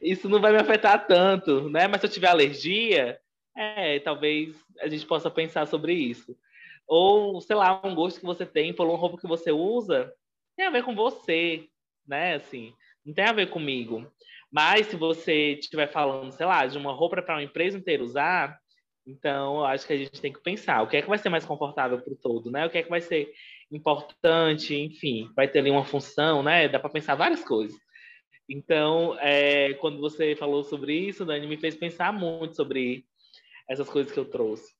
[0.00, 1.88] isso não vai me afetar tanto, né?
[1.88, 3.18] Mas se eu tiver alergia,
[3.56, 6.36] é, talvez a gente possa pensar sobre isso.
[6.86, 10.12] Ou, sei lá, um gosto que você tem por uma roupa que você usa,
[10.56, 11.66] tem a ver com você,
[12.06, 12.36] né?
[12.36, 12.72] Assim,
[13.04, 14.06] não tem a ver comigo.
[14.52, 18.56] Mas se você estiver falando, sei lá, de uma roupa para uma empresa inteira usar,
[19.04, 21.28] então eu acho que a gente tem que pensar o que é que vai ser
[21.28, 22.64] mais confortável para o todo, né?
[22.64, 23.32] O que é que vai ser
[23.70, 26.68] importante, enfim, vai ter ali uma função, né?
[26.68, 27.76] Dá para pensar várias coisas.
[28.48, 33.04] Então, é, quando você falou sobre isso, Dani, me fez pensar muito sobre
[33.68, 34.72] essas coisas que eu trouxe.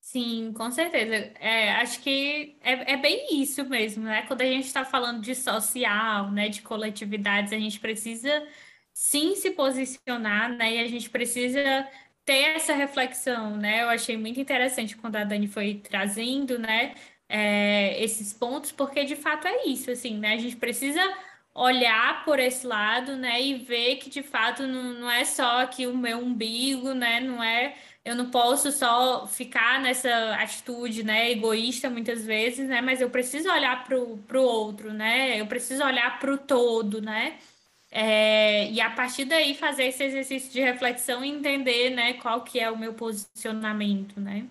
[0.00, 1.14] Sim, com certeza.
[1.38, 4.22] É, acho que é, é bem isso mesmo, né?
[4.26, 8.46] Quando a gente está falando de social, né, de coletividades, a gente precisa
[8.92, 10.76] sim se posicionar, né?
[10.76, 11.86] E a gente precisa
[12.24, 13.82] ter essa reflexão, né?
[13.82, 16.94] Eu achei muito interessante quando a Dani foi trazendo, né,
[17.30, 20.34] é, esses pontos, porque de fato é isso, assim, né?
[20.34, 21.00] A gente precisa
[21.54, 25.86] olhar por esse lado, né, e ver que de fato não, não é só aqui
[25.86, 27.20] o meu umbigo, né?
[27.20, 33.00] Não é eu não posso só ficar nessa atitude, né, egoísta muitas vezes, né, mas
[33.00, 37.38] eu preciso olhar para o outro, né, eu preciso olhar para o todo, né,
[37.90, 42.58] é, e a partir daí fazer esse exercício de reflexão e entender, né, qual que
[42.58, 44.46] é o meu posicionamento, né.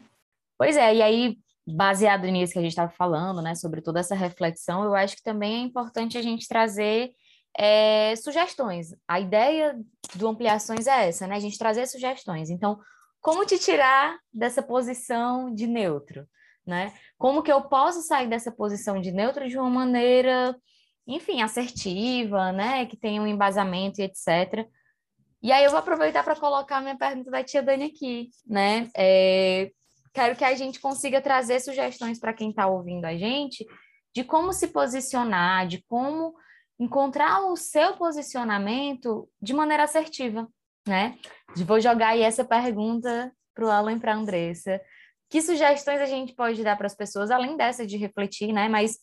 [0.58, 1.38] Pois é, e aí,
[1.76, 5.24] baseado nisso que a gente estava falando, né, sobre toda essa reflexão, eu acho que
[5.24, 7.12] também é importante a gente trazer
[7.58, 8.96] é, sugestões.
[9.08, 9.80] A ideia
[10.16, 12.50] do Ampliações é essa, né, a gente trazer sugestões.
[12.50, 12.80] Então,
[13.22, 16.28] como te tirar dessa posição de neutro,
[16.66, 16.94] né?
[17.18, 20.56] Como que eu posso sair dessa posição de neutro de uma maneira,
[21.06, 22.86] enfim, assertiva, né?
[22.86, 24.66] Que tenha um embasamento e etc.
[25.42, 28.90] E aí eu vou aproveitar para colocar minha pergunta da tia Dani aqui, né?
[28.96, 29.72] É,
[30.14, 33.66] quero que a gente consiga trazer sugestões para quem está ouvindo a gente
[34.14, 36.34] de como se posicionar, de como
[36.80, 40.48] encontrar o seu posicionamento de maneira assertiva,
[40.88, 41.18] né?
[41.58, 44.82] Vou jogar aí essa pergunta para o Alan e para a Andressa.
[45.30, 48.68] Que sugestões a gente pode dar para as pessoas, além dessa de refletir, né?
[48.68, 48.98] Mas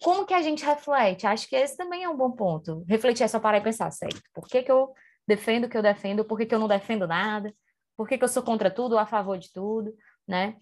[0.00, 1.26] como que a gente reflete?
[1.26, 2.84] Acho que esse também é um bom ponto.
[2.86, 4.20] Refletir é só parar e pensar, certo?
[4.32, 4.92] Por que, que eu
[5.26, 6.24] defendo o que eu defendo?
[6.24, 7.52] Por que, que eu não defendo nada?
[7.96, 9.94] Por que, que eu sou contra tudo ou a favor de tudo,
[10.26, 10.56] né?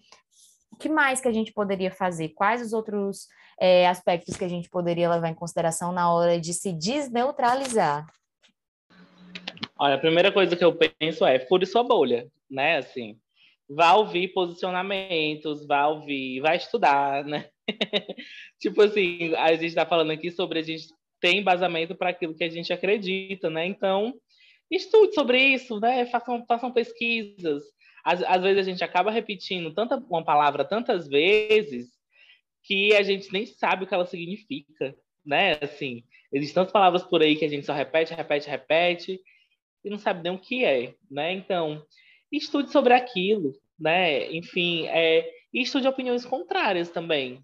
[0.71, 2.29] O que mais que a gente poderia fazer?
[2.29, 3.27] Quais os outros
[3.59, 8.07] é, aspectos que a gente poderia levar em consideração na hora de se desneutralizar?
[9.77, 12.77] Olha, a primeira coisa que eu penso é fure sua bolha, né?
[12.77, 13.17] Assim,
[13.69, 17.49] vá ouvir posicionamentos, vá ouvir, vai estudar, né?
[18.59, 20.87] tipo assim, a gente está falando aqui sobre a gente
[21.19, 23.65] ter embasamento para aquilo que a gente acredita, né?
[23.65, 24.13] Então,
[24.69, 26.05] estude sobre isso, né?
[26.05, 27.63] Façam, façam pesquisas.
[28.03, 31.89] Às, às vezes a gente acaba repetindo tanta uma palavra tantas vezes
[32.63, 35.57] que a gente nem sabe o que ela significa, né?
[35.61, 39.21] Assim, existem tantas palavras por aí que a gente só repete, repete, repete
[39.83, 41.33] e não sabe nem o que é, né?
[41.33, 41.85] Então,
[42.31, 44.31] estude sobre aquilo, né?
[44.31, 47.43] Enfim, é, estude opiniões contrárias também.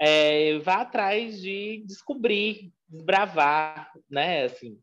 [0.00, 4.44] É, vá atrás de descobrir, desbravar, né?
[4.44, 4.78] Assim,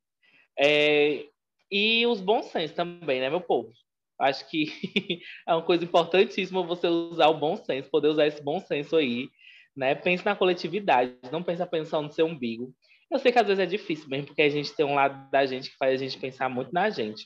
[0.57, 1.25] é,
[1.71, 3.71] e os bons sensos também, né, meu povo?
[4.19, 4.65] Acho que
[5.47, 9.29] é uma coisa importantíssima você usar o bom senso, poder usar esse bom senso aí,
[9.75, 9.95] né?
[9.95, 12.73] Pense na coletividade, não pense apenas só no seu umbigo.
[13.09, 15.45] Eu sei que às vezes é difícil mesmo, porque a gente tem um lado da
[15.45, 17.25] gente que faz a gente pensar muito na gente.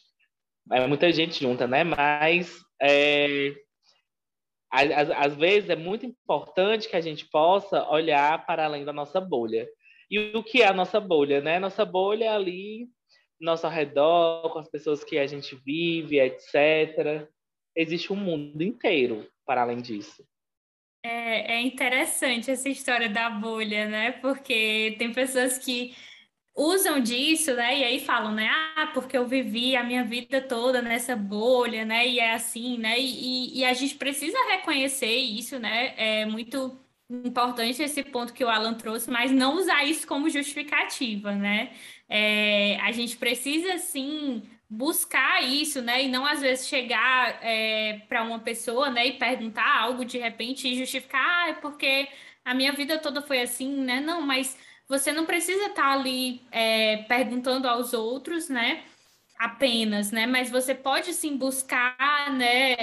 [0.71, 1.84] É muita gente junta, né?
[1.84, 3.53] Mas é,
[4.71, 9.21] às, às vezes é muito importante que a gente possa olhar para além da nossa
[9.21, 9.67] bolha.
[10.10, 11.60] E o que é a nossa bolha, né?
[11.60, 12.88] Nossa bolha é ali,
[13.43, 17.27] nosso redor, com as pessoas que a gente vive, etc.
[17.75, 20.25] Existe um mundo inteiro para além disso.
[21.06, 24.12] É, é interessante essa história da bolha, né?
[24.13, 25.93] Porque tem pessoas que
[26.56, 27.79] usam disso, né?
[27.79, 28.47] E aí falam, né?
[28.75, 32.08] Ah, porque eu vivi a minha vida toda nessa bolha, né?
[32.08, 32.99] E é assim, né?
[32.99, 35.93] E, e a gente precisa reconhecer isso, né?
[35.97, 36.79] É muito
[37.10, 41.73] importante esse ponto que o Alan trouxe, mas não usar isso como justificativa, né?
[42.10, 46.04] É, a gente precisa, sim, buscar isso, né?
[46.04, 50.68] E não às vezes chegar é, para uma pessoa, né, e perguntar algo de repente
[50.68, 52.08] e justificar, ah, é porque
[52.44, 54.00] a minha vida toda foi assim, né?
[54.02, 58.84] Não, mas você não precisa estar tá ali é, perguntando aos outros, né?
[59.38, 60.26] Apenas, né?
[60.26, 62.74] Mas você pode sim buscar, né?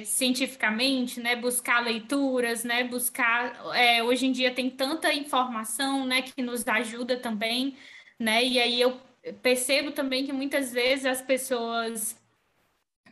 [0.00, 1.36] É, cientificamente, né?
[1.36, 2.84] Buscar leituras, né?
[2.84, 3.54] Buscar.
[3.74, 6.22] É, hoje em dia tem tanta informação, né?
[6.22, 7.76] Que nos ajuda também,
[8.18, 8.44] né?
[8.44, 9.00] E aí eu
[9.42, 12.16] percebo também que muitas vezes as pessoas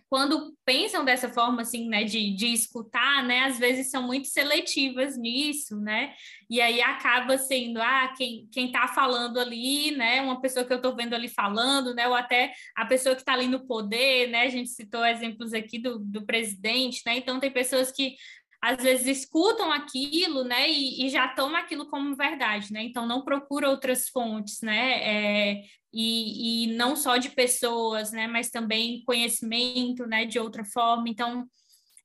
[0.09, 5.17] quando pensam dessa forma, assim, né, de, de escutar, né, às vezes são muito seletivas
[5.17, 6.15] nisso, né,
[6.49, 10.81] e aí acaba sendo, ah, quem, quem tá falando ali, né, uma pessoa que eu
[10.81, 14.43] tô vendo ali falando, né, ou até a pessoa que está ali no poder, né,
[14.43, 18.15] a gente citou exemplos aqui do, do presidente, né, então tem pessoas que
[18.63, 23.23] às vezes escutam aquilo, né, e, e, já tomam aquilo como verdade, né, então não
[23.23, 30.07] procura outras fontes, né, é, e, e não só de pessoas, né, mas também conhecimento,
[30.07, 31.09] né, de outra forma.
[31.09, 31.47] Então,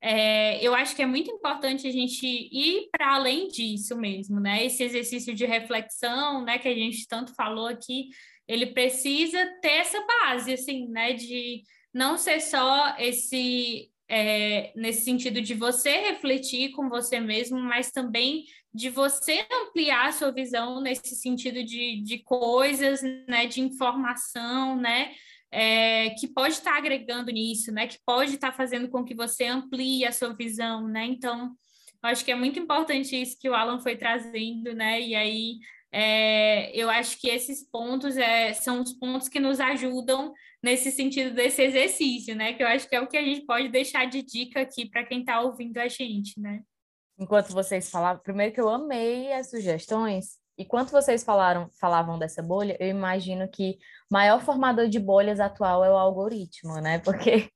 [0.01, 4.65] é, eu acho que é muito importante a gente ir para além disso mesmo, né?
[4.65, 8.09] Esse exercício de reflexão, né, que a gente tanto falou aqui,
[8.47, 11.61] ele precisa ter essa base, assim, né, de
[11.93, 18.43] não ser só esse é, nesse sentido de você refletir com você mesmo, mas também
[18.73, 25.13] de você ampliar a sua visão nesse sentido de, de coisas, né, de informação, né,
[25.49, 30.05] é, que pode estar agregando nisso, né, que pode estar fazendo com que você amplie
[30.05, 31.55] a sua visão, né, então,
[32.03, 35.53] acho que é muito importante isso que o Alan foi trazendo, né, e aí
[35.91, 41.33] é, eu acho que esses pontos é, são os pontos que nos ajudam nesse sentido
[41.33, 42.53] desse exercício, né?
[42.53, 45.03] Que eu acho que é o que a gente pode deixar de dica aqui para
[45.03, 46.61] quem está ouvindo a gente, né?
[47.19, 52.41] Enquanto vocês falavam, primeiro que eu amei as sugestões, e quando vocês falaram, falavam dessa
[52.41, 53.77] bolha, eu imagino que
[54.09, 56.99] o maior formador de bolhas atual é o algoritmo, né?
[56.99, 57.49] Porque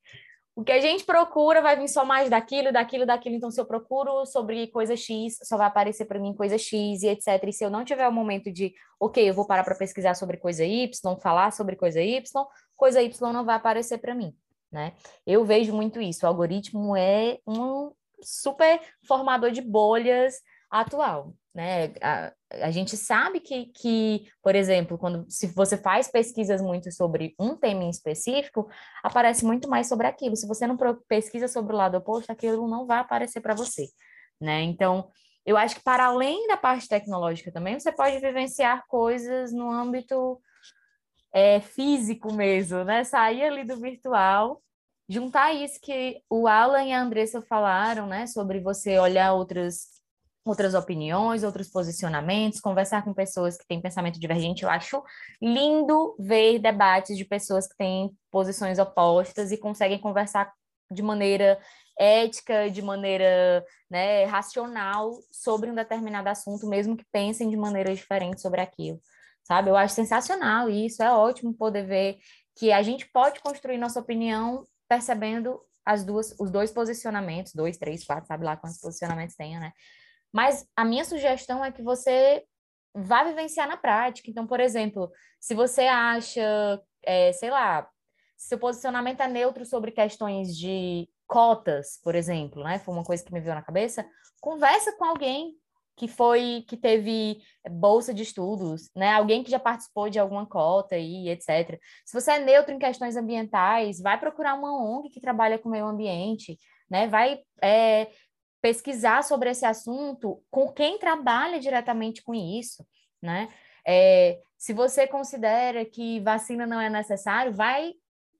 [0.56, 3.36] o que a gente procura vai vir só mais daquilo, daquilo, daquilo.
[3.36, 7.08] Então, se eu procuro sobre coisa X, só vai aparecer para mim coisa X e
[7.10, 7.44] etc.
[7.48, 10.38] E se eu não tiver o momento de, ok, eu vou parar para pesquisar sobre
[10.38, 10.90] coisa Y,
[11.22, 12.24] falar sobre coisa Y,
[12.78, 14.34] coisa Y não vai aparecer para mim,
[14.72, 14.94] né?
[15.28, 16.26] Eu vejo muito isso.
[16.26, 17.92] O algoritmo é um
[18.22, 20.36] super formador de bolhas
[20.72, 21.92] atual, né?
[22.62, 27.56] A, gente sabe que, que, por exemplo, quando se você faz pesquisas muito sobre um
[27.56, 28.70] tema em específico,
[29.04, 30.36] aparece muito mais sobre aquilo.
[30.36, 33.88] Se você não pesquisa sobre o lado oposto, aquilo não vai aparecer para você,
[34.40, 34.62] né?
[34.64, 35.10] Então,
[35.46, 40.40] eu acho que para além da parte tecnológica também, você pode vivenciar coisas no âmbito
[41.34, 43.04] é, físico mesmo, né?
[43.04, 44.62] Sair ali do virtual
[45.08, 49.95] juntar isso que o Alan e a Andressa falaram, né, sobre você olhar outras
[50.46, 54.64] outras opiniões, outros posicionamentos, conversar com pessoas que têm pensamento divergente.
[54.64, 55.04] Eu acho
[55.42, 60.54] lindo ver debates de pessoas que têm posições opostas e conseguem conversar
[60.92, 61.60] de maneira
[61.98, 68.40] ética, de maneira né, racional sobre um determinado assunto, mesmo que pensem de maneira diferente
[68.40, 69.02] sobre aquilo.
[69.44, 69.70] Sabe?
[69.70, 72.18] Eu acho sensacional isso, é ótimo poder ver
[72.56, 78.04] que a gente pode construir nossa opinião percebendo as duas, os dois posicionamentos, dois, três,
[78.04, 79.72] quatro, sabe lá quantos posicionamentos tenha, né?
[80.36, 82.44] Mas a minha sugestão é que você
[82.94, 84.30] vá vivenciar na prática.
[84.30, 87.88] Então, por exemplo, se você acha, é, sei lá,
[88.36, 92.80] seu posicionamento é neutro sobre questões de cotas, por exemplo, né?
[92.80, 94.06] Foi uma coisa que me veio na cabeça.
[94.42, 95.54] Conversa com alguém
[95.96, 97.38] que foi que teve
[97.72, 99.14] bolsa de estudos, né?
[99.14, 101.80] Alguém que já participou de alguma cota e etc.
[102.06, 105.72] Se você é neutro em questões ambientais, vai procurar uma ONG que trabalha com o
[105.72, 106.58] meio ambiente,
[106.90, 107.08] né?
[107.08, 108.10] Vai é,
[108.66, 112.84] pesquisar sobre esse assunto com quem trabalha diretamente com isso,
[113.22, 113.48] né?
[113.88, 117.94] É, se você considera que vacina não é necessário, vai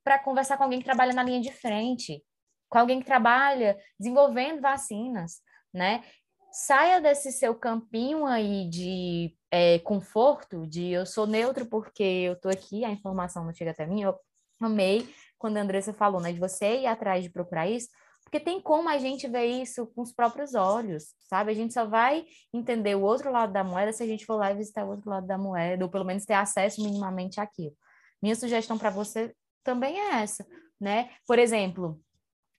[0.04, 2.24] para conversar com alguém que trabalha na linha de frente,
[2.68, 6.04] com alguém que trabalha desenvolvendo vacinas, né?
[6.52, 12.50] Saia desse seu campinho aí de é, conforto, de eu sou neutro porque eu estou
[12.50, 14.02] aqui, a informação não chega até mim.
[14.02, 14.20] Eu
[14.60, 15.08] amei
[15.38, 17.90] quando a Andressa falou, né, de você ir atrás de procurar isso,
[18.26, 21.52] porque tem como a gente ver isso com os próprios olhos, sabe?
[21.52, 24.52] A gente só vai entender o outro lado da moeda se a gente for lá
[24.52, 27.76] e visitar o outro lado da moeda, ou pelo menos ter acesso minimamente àquilo.
[28.22, 29.34] Minha sugestão para você
[29.64, 30.46] também é essa,
[30.82, 31.12] né?
[31.28, 32.02] Por exemplo,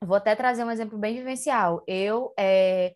[0.03, 1.83] vou até trazer um exemplo bem vivencial.
[1.87, 2.95] Eu é,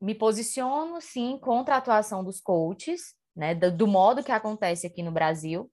[0.00, 3.54] me posiciono, sim, contra a atuação dos coaches, né?
[3.54, 5.70] Do, do modo que acontece aqui no Brasil.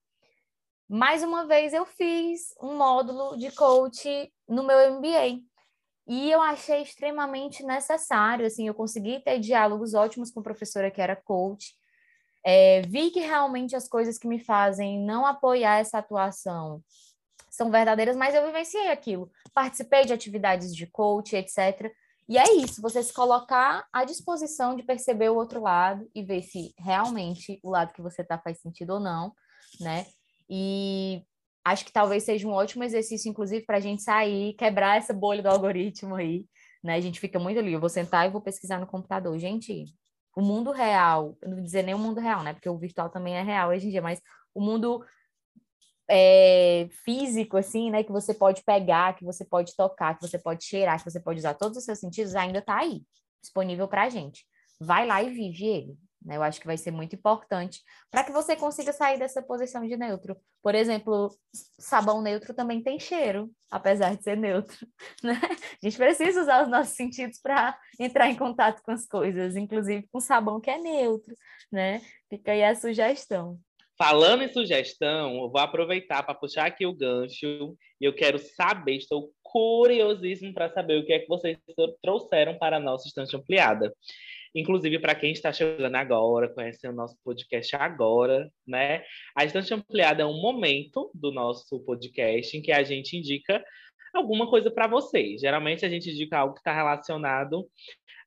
[0.88, 5.41] Mais uma vez, eu fiz um módulo de coach no meu MBA.
[6.08, 11.02] E eu achei extremamente necessário, assim, eu consegui ter diálogos ótimos com a professora que
[11.02, 11.74] era coach,
[12.44, 16.84] é, vi que realmente as coisas que me fazem não apoiar essa atuação
[17.50, 19.30] são verdadeiras, mas eu vivenciei aquilo.
[19.54, 21.92] Participei de atividades de coach, etc.
[22.28, 26.42] E é isso, você se colocar à disposição de perceber o outro lado e ver
[26.44, 29.34] se realmente o lado que você está faz sentido ou não,
[29.82, 30.06] né?
[30.50, 31.26] E
[31.63, 35.41] acho que talvez seja um ótimo exercício, inclusive, para a gente sair, quebrar essa bolha
[35.41, 36.45] do algoritmo aí,
[36.84, 36.95] né?
[36.95, 39.38] A gente fica muito ali, eu vou sentar e vou pesquisar no computador.
[39.38, 39.86] Gente,
[40.36, 42.54] o mundo real, não vou dizer nem o mundo real, né?
[42.54, 44.21] Porque o virtual também é real hoje em dia, mas
[44.54, 45.06] o mundo
[46.10, 48.03] é, físico, assim, né?
[48.03, 51.39] Que você pode pegar, que você pode tocar, que você pode cheirar, que você pode
[51.39, 53.03] usar todos os seus sentidos, ainda está aí,
[53.41, 54.45] disponível para a gente.
[54.80, 55.97] Vai lá e vive ele.
[56.24, 56.38] Né?
[56.38, 59.97] Eu acho que vai ser muito importante para que você consiga sair dessa posição de
[59.97, 60.38] neutro.
[60.61, 61.30] Por exemplo,
[61.80, 64.78] sabão neutro também tem cheiro, apesar de ser neutro.
[65.24, 65.39] Né?
[65.43, 70.07] A gente precisa usar os nossos sentidos para entrar em contato com as coisas, inclusive
[70.11, 71.34] com sabão que é neutro.
[71.72, 72.01] Né?
[72.30, 73.59] Fica aí a sugestão.
[73.97, 78.95] Falando em sugestão, eu vou aproveitar para puxar aqui o gancho e eu quero saber,
[78.95, 81.57] estou curiosíssimo para saber o que é que vocês
[82.01, 83.93] trouxeram para a nossa estante ampliada.
[84.54, 89.04] Inclusive, para quem está chegando agora, conhecendo o nosso podcast agora, né?
[89.36, 93.64] A Estante Ampliada é um momento do nosso podcast em que a gente indica
[94.14, 95.39] alguma coisa para vocês.
[95.39, 97.66] Geralmente a gente indica algo que está relacionado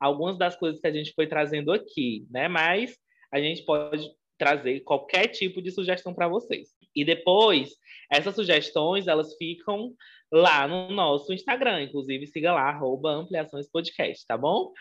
[0.00, 2.48] a algumas das coisas que a gente foi trazendo aqui, né?
[2.48, 2.96] Mas
[3.30, 6.70] a gente pode trazer qualquer tipo de sugestão para vocês.
[6.94, 7.70] E depois,
[8.10, 9.92] essas sugestões, elas ficam
[10.32, 14.72] lá no nosso Instagram, inclusive siga lá, arroba Ampliações Podcast, tá bom?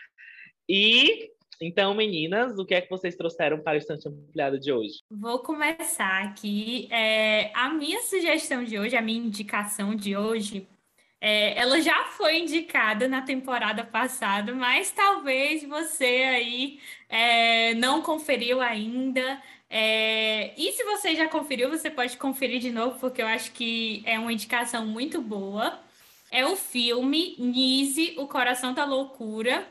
[0.68, 1.30] E
[1.60, 5.02] então, meninas, o que é que vocês trouxeram para o Estante Ampliado de hoje?
[5.10, 6.88] Vou começar aqui.
[6.90, 10.66] É, a minha sugestão de hoje, a minha indicação de hoje,
[11.20, 18.60] é, ela já foi indicada na temporada passada, mas talvez você aí é, não conferiu
[18.60, 19.42] ainda.
[19.70, 24.02] É, e se você já conferiu, você pode conferir de novo, porque eu acho que
[24.04, 25.80] é uma indicação muito boa.
[26.30, 29.66] É o filme Nise, O Coração da Loucura,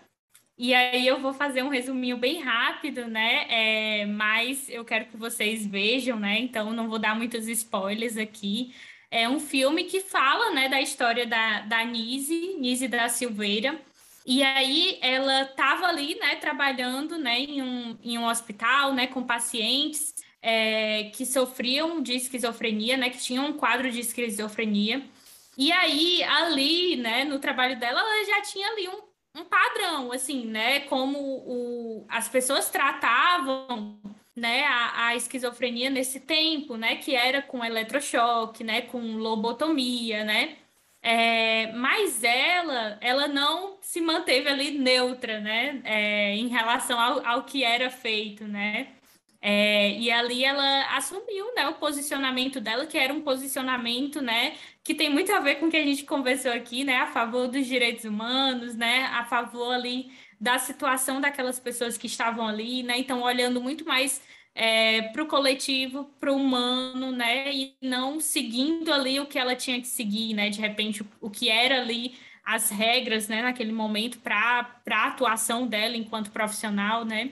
[0.57, 3.45] e aí eu vou fazer um resuminho bem rápido, né?
[3.49, 6.39] É, mas eu quero que vocês vejam, né?
[6.39, 8.73] Então não vou dar muitos spoilers aqui.
[9.09, 13.79] É um filme que fala, né, da história da, da Nise, Nise da Silveira.
[14.25, 19.23] E aí ela estava ali, né, trabalhando, né, em um, em um hospital, né, com
[19.23, 25.03] pacientes é, que sofriam de esquizofrenia, né, que tinham um quadro de esquizofrenia.
[25.57, 30.45] E aí, ali, né, no trabalho dela, ela já tinha ali um um padrão, assim,
[30.45, 30.81] né?
[30.81, 33.99] Como o, as pessoas tratavam
[34.35, 36.97] né, a, a, esquizofrenia nesse tempo, né?
[36.97, 38.81] Que era com eletrochoque, né?
[38.83, 40.57] Com lobotomia, né?
[41.01, 45.81] É, mas ela, ela não se manteve ali neutra, né?
[45.83, 48.93] É, em relação ao, ao que era feito, né?
[49.45, 54.93] É, e ali ela assumiu né, o posicionamento dela, que era um posicionamento né, que
[54.93, 57.65] tem muito a ver com o que a gente conversou aqui, né, a favor dos
[57.65, 63.21] direitos humanos, né, a favor ali da situação daquelas pessoas que estavam ali, né, então
[63.21, 64.21] olhando muito mais
[64.53, 69.55] é, para o coletivo, para o humano, né, e não seguindo ali o que ela
[69.55, 74.19] tinha que seguir, né, de repente o, que era ali as regras, né, naquele momento
[74.19, 77.31] para a atuação dela enquanto profissional, né,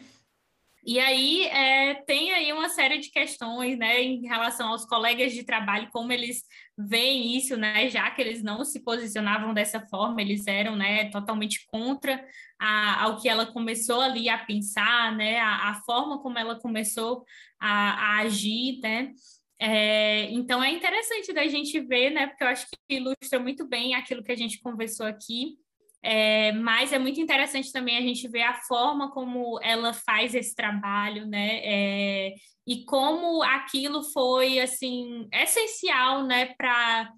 [0.84, 5.44] e aí é, tem aí uma série de questões, né, em relação aos colegas de
[5.44, 6.44] trabalho, como eles
[6.78, 11.66] veem isso, né, já que eles não se posicionavam dessa forma, eles eram, né, totalmente
[11.68, 12.26] contra
[12.60, 17.24] a, ao que ela começou ali a pensar, né, a, a forma como ela começou
[17.60, 19.12] a, a agir, né.
[19.60, 23.94] É, então é interessante da gente ver, né, porque eu acho que ilustra muito bem
[23.94, 25.61] aquilo que a gente conversou aqui.
[26.04, 30.56] É, mas é muito interessante também a gente ver a forma como ela faz esse
[30.56, 31.60] trabalho, né?
[31.64, 32.34] É,
[32.66, 37.12] e como aquilo foi assim essencial, né, para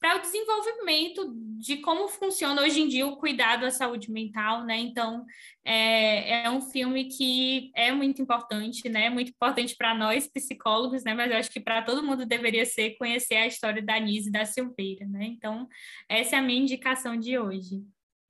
[0.00, 4.76] para o desenvolvimento de como funciona hoje em dia o cuidado à saúde mental, né?
[4.78, 5.24] Então,
[5.64, 9.08] é, é um filme que é muito importante, né?
[9.08, 11.14] Muito importante para nós psicólogos, né?
[11.14, 14.44] Mas eu acho que para todo mundo deveria ser conhecer a história da Nise da
[14.44, 15.24] Silveira, né?
[15.24, 15.66] Então,
[16.06, 17.82] essa é a minha indicação de hoje.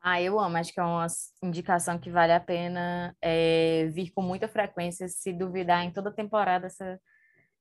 [0.06, 1.06] Ah, eu amo, acho que é uma
[1.42, 6.66] indicação que vale a pena é, vir com muita frequência, se duvidar em toda temporada
[6.66, 7.00] essa,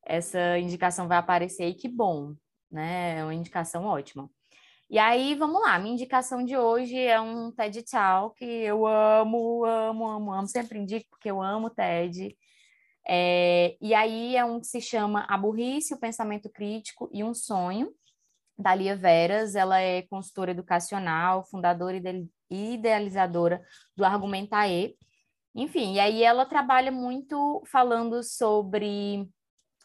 [0.06, 2.36] essa indicação vai aparecer e que bom,
[2.70, 3.20] né?
[3.20, 4.30] É uma indicação ótima.
[4.90, 9.64] E aí, vamos lá, minha indicação de hoje é um TED Talk que eu amo,
[9.66, 12.38] amo, amo, amo, sempre indico porque eu amo TED.
[13.08, 17.34] É, e aí é um que se chama A Burrice, o Pensamento Crítico e um
[17.34, 17.94] Sonho,
[18.58, 21.98] Dalia Veras, ela é consultora educacional, fundadora
[22.50, 23.62] e idealizadora
[23.96, 24.96] do Argumentae.
[25.56, 29.28] Enfim, e aí ela trabalha muito falando sobre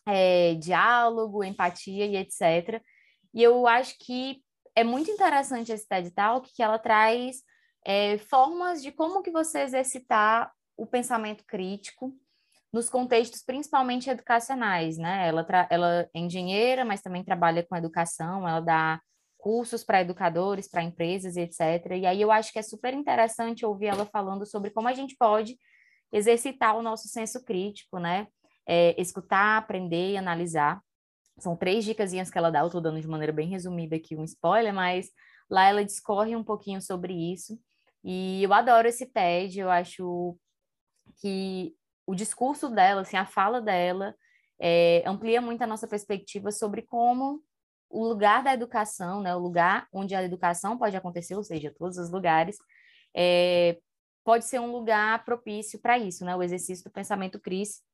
[0.06, 2.82] é, diálogo, empatia e etc.
[3.34, 4.42] E eu acho que
[4.74, 7.42] é muito interessante esse TED Talk, que ela traz
[7.84, 12.14] é, formas de como que você exercitar o pensamento crítico
[12.72, 15.28] nos contextos principalmente educacionais, né?
[15.28, 19.00] Ela, ela é engenheira, mas também trabalha com educação, ela dá
[19.38, 21.96] cursos para educadores, para empresas etc.
[21.96, 25.16] E aí eu acho que é super interessante ouvir ela falando sobre como a gente
[25.16, 25.56] pode
[26.12, 28.26] exercitar o nosso senso crítico, né?
[28.66, 30.82] É, escutar, aprender e analisar.
[31.38, 34.24] São três dicas que ela dá, eu estou dando de maneira bem resumida aqui um
[34.24, 35.08] spoiler, mas
[35.48, 37.58] lá ela discorre um pouquinho sobre isso.
[38.04, 40.36] E eu adoro esse TED, eu acho
[41.20, 41.74] que
[42.08, 44.14] o discurso dela, assim, a fala dela,
[44.58, 47.42] é, amplia muito a nossa perspectiva sobre como
[47.90, 51.98] o lugar da educação, né, o lugar onde a educação pode acontecer, ou seja, todos
[51.98, 52.56] os lugares,
[53.14, 53.78] é,
[54.24, 57.38] pode ser um lugar propício para isso, né, o exercício do pensamento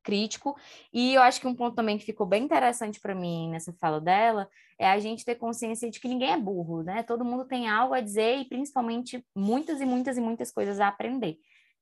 [0.04, 0.56] crítico.
[0.92, 4.00] E eu acho que um ponto também que ficou bem interessante para mim nessa fala
[4.00, 4.48] dela
[4.78, 7.02] é a gente ter consciência de que ninguém é burro, né?
[7.02, 10.86] Todo mundo tem algo a dizer e principalmente muitas e muitas e muitas coisas a
[10.86, 11.36] aprender.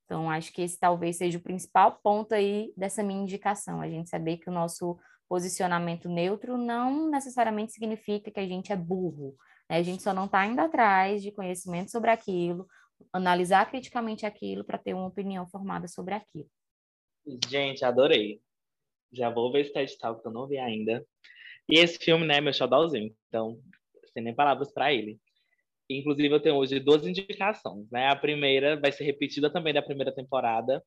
[0.04, 4.10] Então, acho que esse talvez seja o principal ponto aí dessa minha indicação, a gente
[4.10, 4.98] saber que o nosso
[5.28, 9.34] posicionamento neutro não necessariamente significa que a gente é burro,
[9.70, 9.78] né?
[9.78, 12.66] A gente só não está indo atrás de conhecimento sobre aquilo,
[13.12, 16.50] analisar criticamente aquilo para ter uma opinião formada sobre aquilo.
[17.48, 18.40] Gente, adorei.
[19.10, 21.04] Já vou ver esse TED Talk que eu não vi ainda.
[21.68, 23.58] E esse filme, né, meu xodózinho, então,
[24.12, 25.18] sem nem palavras para ele.
[25.98, 28.08] Inclusive, eu tenho hoje duas indicações, né?
[28.08, 30.82] A primeira vai ser repetida também da primeira temporada,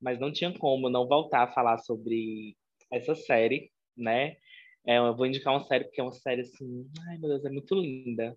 [0.00, 2.56] mas não tinha como não voltar a falar sobre
[2.90, 4.36] essa série, né?
[4.86, 7.50] É, eu vou indicar uma série porque é uma série assim, ai meu Deus, é
[7.50, 8.36] muito linda.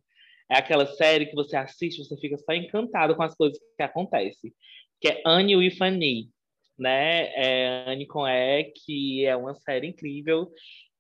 [0.50, 4.54] É aquela série que você assiste, você fica só encantado com as coisas que acontecem.
[5.00, 6.30] Que é Annie with Annie,
[6.78, 7.28] né?
[7.34, 10.52] É Annie com E, que é uma série incrível,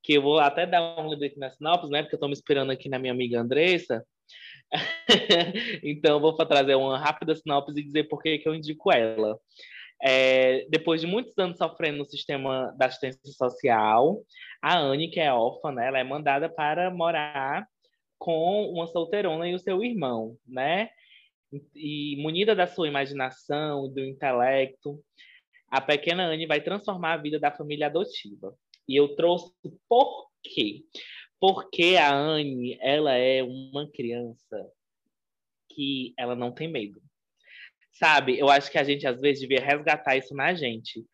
[0.02, 2.02] que eu vou até dar um livro aqui na sinopse, né?
[2.04, 4.06] Porque eu tô me esperando aqui na minha amiga Andressa.
[5.84, 9.38] então, vou trazer uma rápida sinopse e dizer por que eu indico ela.
[10.06, 14.22] É, depois de muitos anos sofrendo no sistema da assistência social,
[14.62, 17.66] a Anne, que é órfã, né, ela é mandada para morar
[18.18, 20.90] com uma solteirona e o seu irmão, né?
[21.76, 25.00] E munida da sua imaginação, do intelecto,
[25.70, 28.54] a pequena Anne vai transformar a vida da família adotiva.
[28.88, 29.54] E eu trouxe
[29.88, 30.84] por quê?
[31.44, 34.66] Porque a Anne, ela é uma criança
[35.74, 37.02] que ela não tem medo.
[37.92, 38.40] Sabe?
[38.40, 41.06] Eu acho que a gente às vezes devia resgatar isso na gente.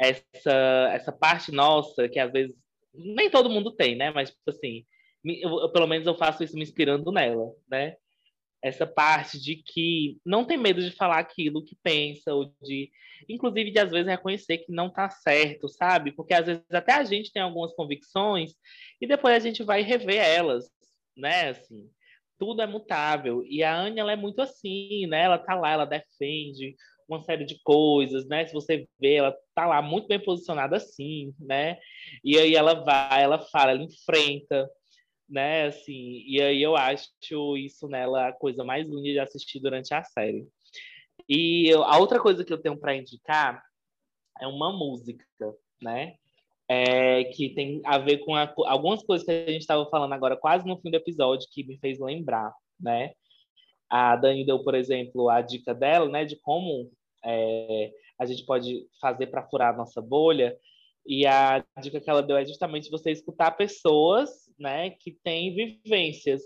[0.00, 2.56] Essa essa parte nossa que às vezes
[2.94, 4.10] nem todo mundo tem, né?
[4.10, 4.86] Mas tipo assim,
[5.22, 7.94] eu, eu, pelo menos eu faço isso me inspirando nela, né?
[8.64, 12.90] Essa parte de que não tem medo de falar aquilo que pensa ou de
[13.28, 16.12] inclusive de às vezes reconhecer que não tá certo, sabe?
[16.12, 18.54] Porque às vezes até a gente tem algumas convicções
[19.00, 20.64] e depois a gente vai rever elas,
[21.14, 21.50] né?
[21.50, 21.90] Assim,
[22.38, 23.44] tudo é mutável.
[23.46, 25.24] E a Anya, ela é muito assim, né?
[25.24, 26.74] Ela tá lá, ela defende
[27.08, 28.46] uma série de coisas, né?
[28.46, 31.78] Se você vê, ela tá lá muito bem posicionada assim, né?
[32.22, 34.68] E aí ela vai, ela fala, ela enfrenta,
[35.28, 35.66] né?
[35.66, 37.08] Assim, e aí eu acho
[37.56, 40.46] isso nela a coisa mais linda de assistir durante a série.
[41.28, 43.62] E eu, a outra coisa que eu tenho para indicar
[44.40, 45.24] é uma música,
[45.80, 46.16] né?
[46.68, 50.36] é, que tem a ver com a, algumas coisas que a gente estava falando agora,
[50.36, 53.12] quase no fim do episódio, que me fez lembrar, né?
[53.90, 56.90] A Dani deu, por exemplo, a dica dela, né, de como
[57.24, 60.56] é, a gente pode fazer para furar a nossa bolha.
[61.06, 66.42] E a dica que ela deu é justamente você escutar pessoas, né, que têm vivências,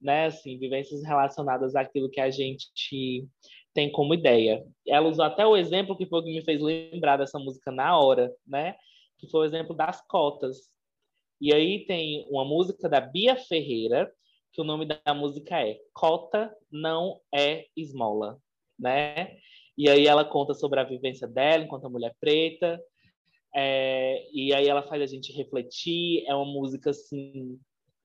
[0.00, 3.26] né, assim, vivências relacionadas àquilo que a gente
[3.74, 4.64] tem como ideia.
[4.86, 8.34] Ela usou até o exemplo que foi que me fez lembrar dessa música na hora,
[8.46, 8.76] né?
[9.18, 10.70] que foi o exemplo das cotas.
[11.40, 14.12] E aí tem uma música da Bia Ferreira,
[14.52, 18.38] que o nome da música é Cota Não É Esmola,
[18.78, 19.36] né?
[19.76, 22.80] E aí ela conta sobre a vivência dela enquanto mulher preta,
[23.56, 27.58] é, e aí ela faz a gente refletir, é uma música, assim,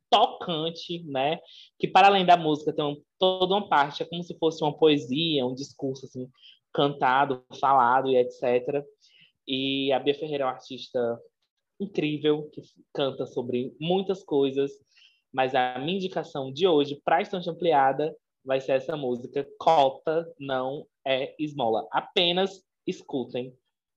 [0.09, 1.39] tocante, né?
[1.77, 4.77] Que para além da música tem um, toda uma parte, é como se fosse uma
[4.77, 6.29] poesia, um discurso, assim,
[6.73, 8.81] cantado, falado e etc.
[9.45, 11.19] E a Bia Ferreira é uma artista
[11.79, 12.61] incrível, que
[12.93, 14.71] canta sobre muitas coisas,
[15.33, 20.25] mas a minha indicação de hoje, para a estante ampliada, vai ser essa música Cota
[20.39, 21.87] Não É Esmola.
[21.91, 23.53] Apenas escutem,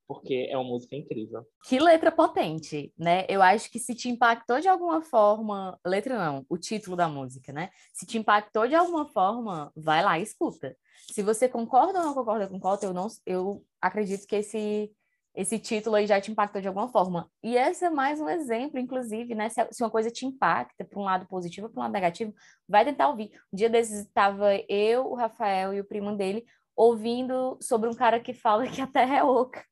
[0.07, 1.47] porque é uma música incrível.
[1.67, 3.25] Que letra potente, né?
[3.29, 7.53] Eu acho que se te impactou de alguma forma, letra não, o título da música,
[7.53, 7.71] né?
[7.93, 10.77] Se te impactou de alguma forma, vai lá escuta.
[11.13, 14.91] Se você concorda ou não concorda com Cota, eu não, eu acredito que esse
[15.35, 17.29] esse título aí já te impactou de alguma forma.
[17.43, 19.49] E esse é mais um exemplo, inclusive, né?
[19.49, 22.33] Se, uma coisa te impacta para um lado positivo para um lado negativo,
[22.69, 23.33] vai tentar ouvir.
[23.53, 26.45] Um dia desses estava eu, o Rafael e o primo dele
[26.77, 29.65] ouvindo sobre um cara que fala que a Terra é oca.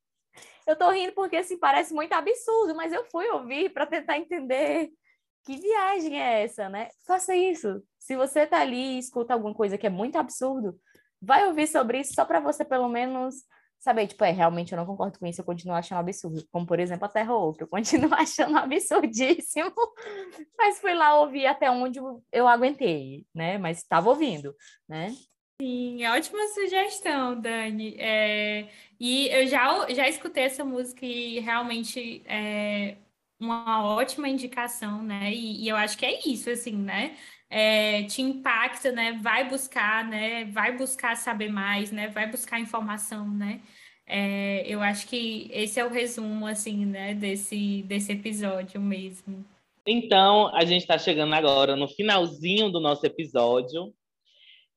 [0.67, 4.91] Eu tô rindo porque assim parece muito absurdo, mas eu fui ouvir para tentar entender
[5.45, 6.89] que viagem é essa, né?
[7.07, 7.83] Faça isso.
[7.99, 10.79] Se você tá ali e escuta alguma coisa que é muito absurdo,
[11.21, 13.37] vai ouvir sobre isso só para você pelo menos
[13.83, 16.47] saber, tipo, é, realmente eu não concordo com isso, eu continuo achando absurdo.
[16.53, 19.73] Como, por exemplo, a Terra Oca, eu continuo achando absurdíssimo,
[20.57, 21.99] mas fui lá ouvir até onde
[22.31, 23.59] eu aguentei, né?
[23.59, 24.55] Mas estava ouvindo,
[24.89, 25.13] né?
[25.63, 27.95] Sim, ótima sugestão, Dani.
[27.97, 32.97] É, e eu já, já escutei essa música e realmente é
[33.39, 35.33] uma ótima indicação, né?
[35.33, 37.17] E, e eu acho que é isso, assim, né?
[37.49, 39.13] É, te impacta, né?
[39.23, 40.47] Vai buscar, né?
[40.47, 42.09] Vai buscar saber mais, né?
[42.09, 43.61] Vai buscar informação, né?
[44.05, 47.15] É, eu acho que esse é o resumo, assim, né?
[47.15, 49.45] Desse, desse episódio mesmo.
[49.87, 53.95] Então, a gente está chegando agora no finalzinho do nosso episódio.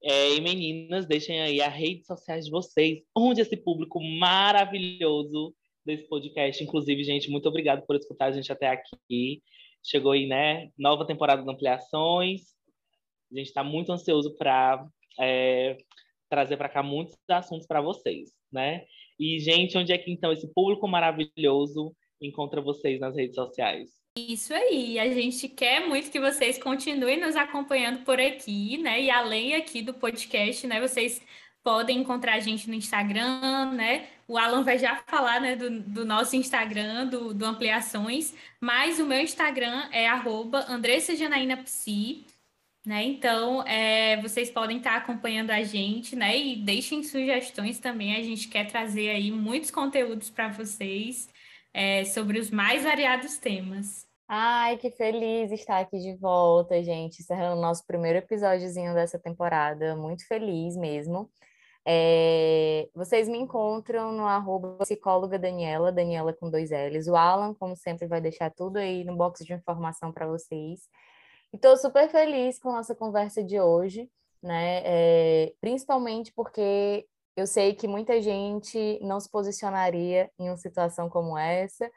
[0.04, 6.08] É, e meninas, deixem aí as redes sociais de vocês, onde esse público maravilhoso desse
[6.08, 6.64] podcast.
[6.64, 9.42] Inclusive, gente, muito obrigado por escutar a gente até aqui.
[9.84, 10.70] Chegou aí, né?
[10.78, 12.42] Nova temporada de ampliações.
[13.32, 14.86] A gente está muito ansioso para
[15.20, 15.78] é,
[16.30, 18.86] trazer para cá muitos assuntos para vocês, né?
[19.20, 24.05] E, gente, onde é que então esse público maravilhoso encontra vocês nas redes sociais?
[24.18, 29.02] Isso aí, a gente quer muito que vocês continuem nos acompanhando por aqui, né?
[29.02, 30.80] E além aqui do podcast, né?
[30.80, 31.22] Vocês
[31.62, 34.08] podem encontrar a gente no Instagram, né?
[34.26, 39.06] O Alan vai já falar né, do, do nosso Instagram, do, do Ampliações, mas o
[39.06, 40.66] meu Instagram é arroba
[42.86, 43.04] né?
[43.04, 46.38] Então, é, vocês podem estar acompanhando a gente, né?
[46.38, 48.16] E deixem sugestões também.
[48.16, 51.28] A gente quer trazer aí muitos conteúdos para vocês
[51.76, 54.08] é, sobre os mais variados temas.
[54.30, 59.94] Ai, que feliz estar aqui de volta, gente, encerrando o nosso primeiro episódiozinho dessa temporada.
[59.94, 61.30] Muito feliz mesmo.
[61.86, 67.08] É, vocês me encontram no arroba psicóloga Daniela, Daniela com dois L's.
[67.08, 70.88] O Alan, como sempre, vai deixar tudo aí no box de informação para vocês.
[71.54, 74.10] Estou super feliz com a nossa conversa de hoje,
[74.42, 74.82] né?
[74.86, 77.06] É, principalmente porque
[77.36, 81.90] eu sei que muita gente não se posicionaria em uma situação como essa.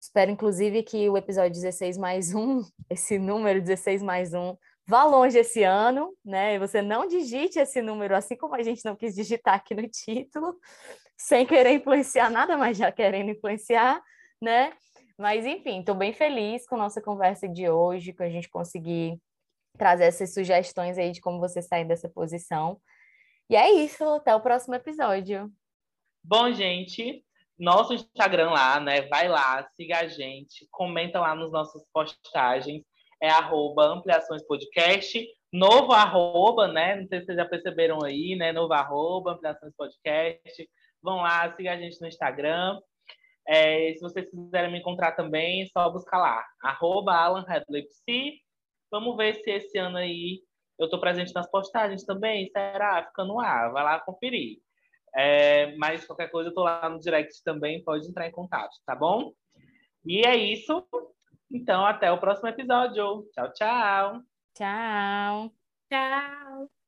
[0.00, 4.56] Espero, inclusive, que o episódio 16 mais um, esse número 16 mais um,
[4.86, 6.58] vá longe esse ano, né?
[6.58, 10.56] Você não digite esse número, assim como a gente não quis digitar aqui no título,
[11.16, 14.00] sem querer influenciar nada, mas já querendo influenciar,
[14.40, 14.72] né?
[15.18, 19.20] Mas, enfim, estou bem feliz com a nossa conversa de hoje, com a gente conseguir
[19.76, 22.80] trazer essas sugestões aí de como você sair dessa posição.
[23.50, 25.50] E é isso, até o próximo episódio.
[26.22, 27.24] Bom, gente,
[27.58, 29.02] nosso Instagram lá, né?
[29.08, 32.84] Vai lá, siga a gente, comenta lá nos nossas postagens.
[33.20, 35.26] É arroba ampliações podcast.
[35.52, 36.94] Novo arroba, né?
[36.94, 38.52] Não sei se vocês já perceberam aí, né?
[38.52, 40.70] Novo arroba, ampliações podcast.
[41.02, 42.78] Vão lá, siga a gente no Instagram.
[43.48, 46.46] É, se vocês quiserem me encontrar também, é só buscar lá.
[46.62, 47.44] Arroba Alan
[48.92, 50.40] Vamos ver se esse ano aí
[50.80, 53.04] eu estou presente nas postagens também, será?
[53.06, 54.58] Fica no ar, vai lá conferir.
[55.14, 58.96] É, mas qualquer coisa eu estou lá no direct também, pode entrar em contato, tá
[58.96, 59.32] bom?
[60.04, 60.86] E é isso.
[61.52, 63.26] Então, até o próximo episódio.
[63.34, 64.22] Tchau, tchau.
[64.54, 65.52] Tchau.
[65.90, 66.79] Tchau.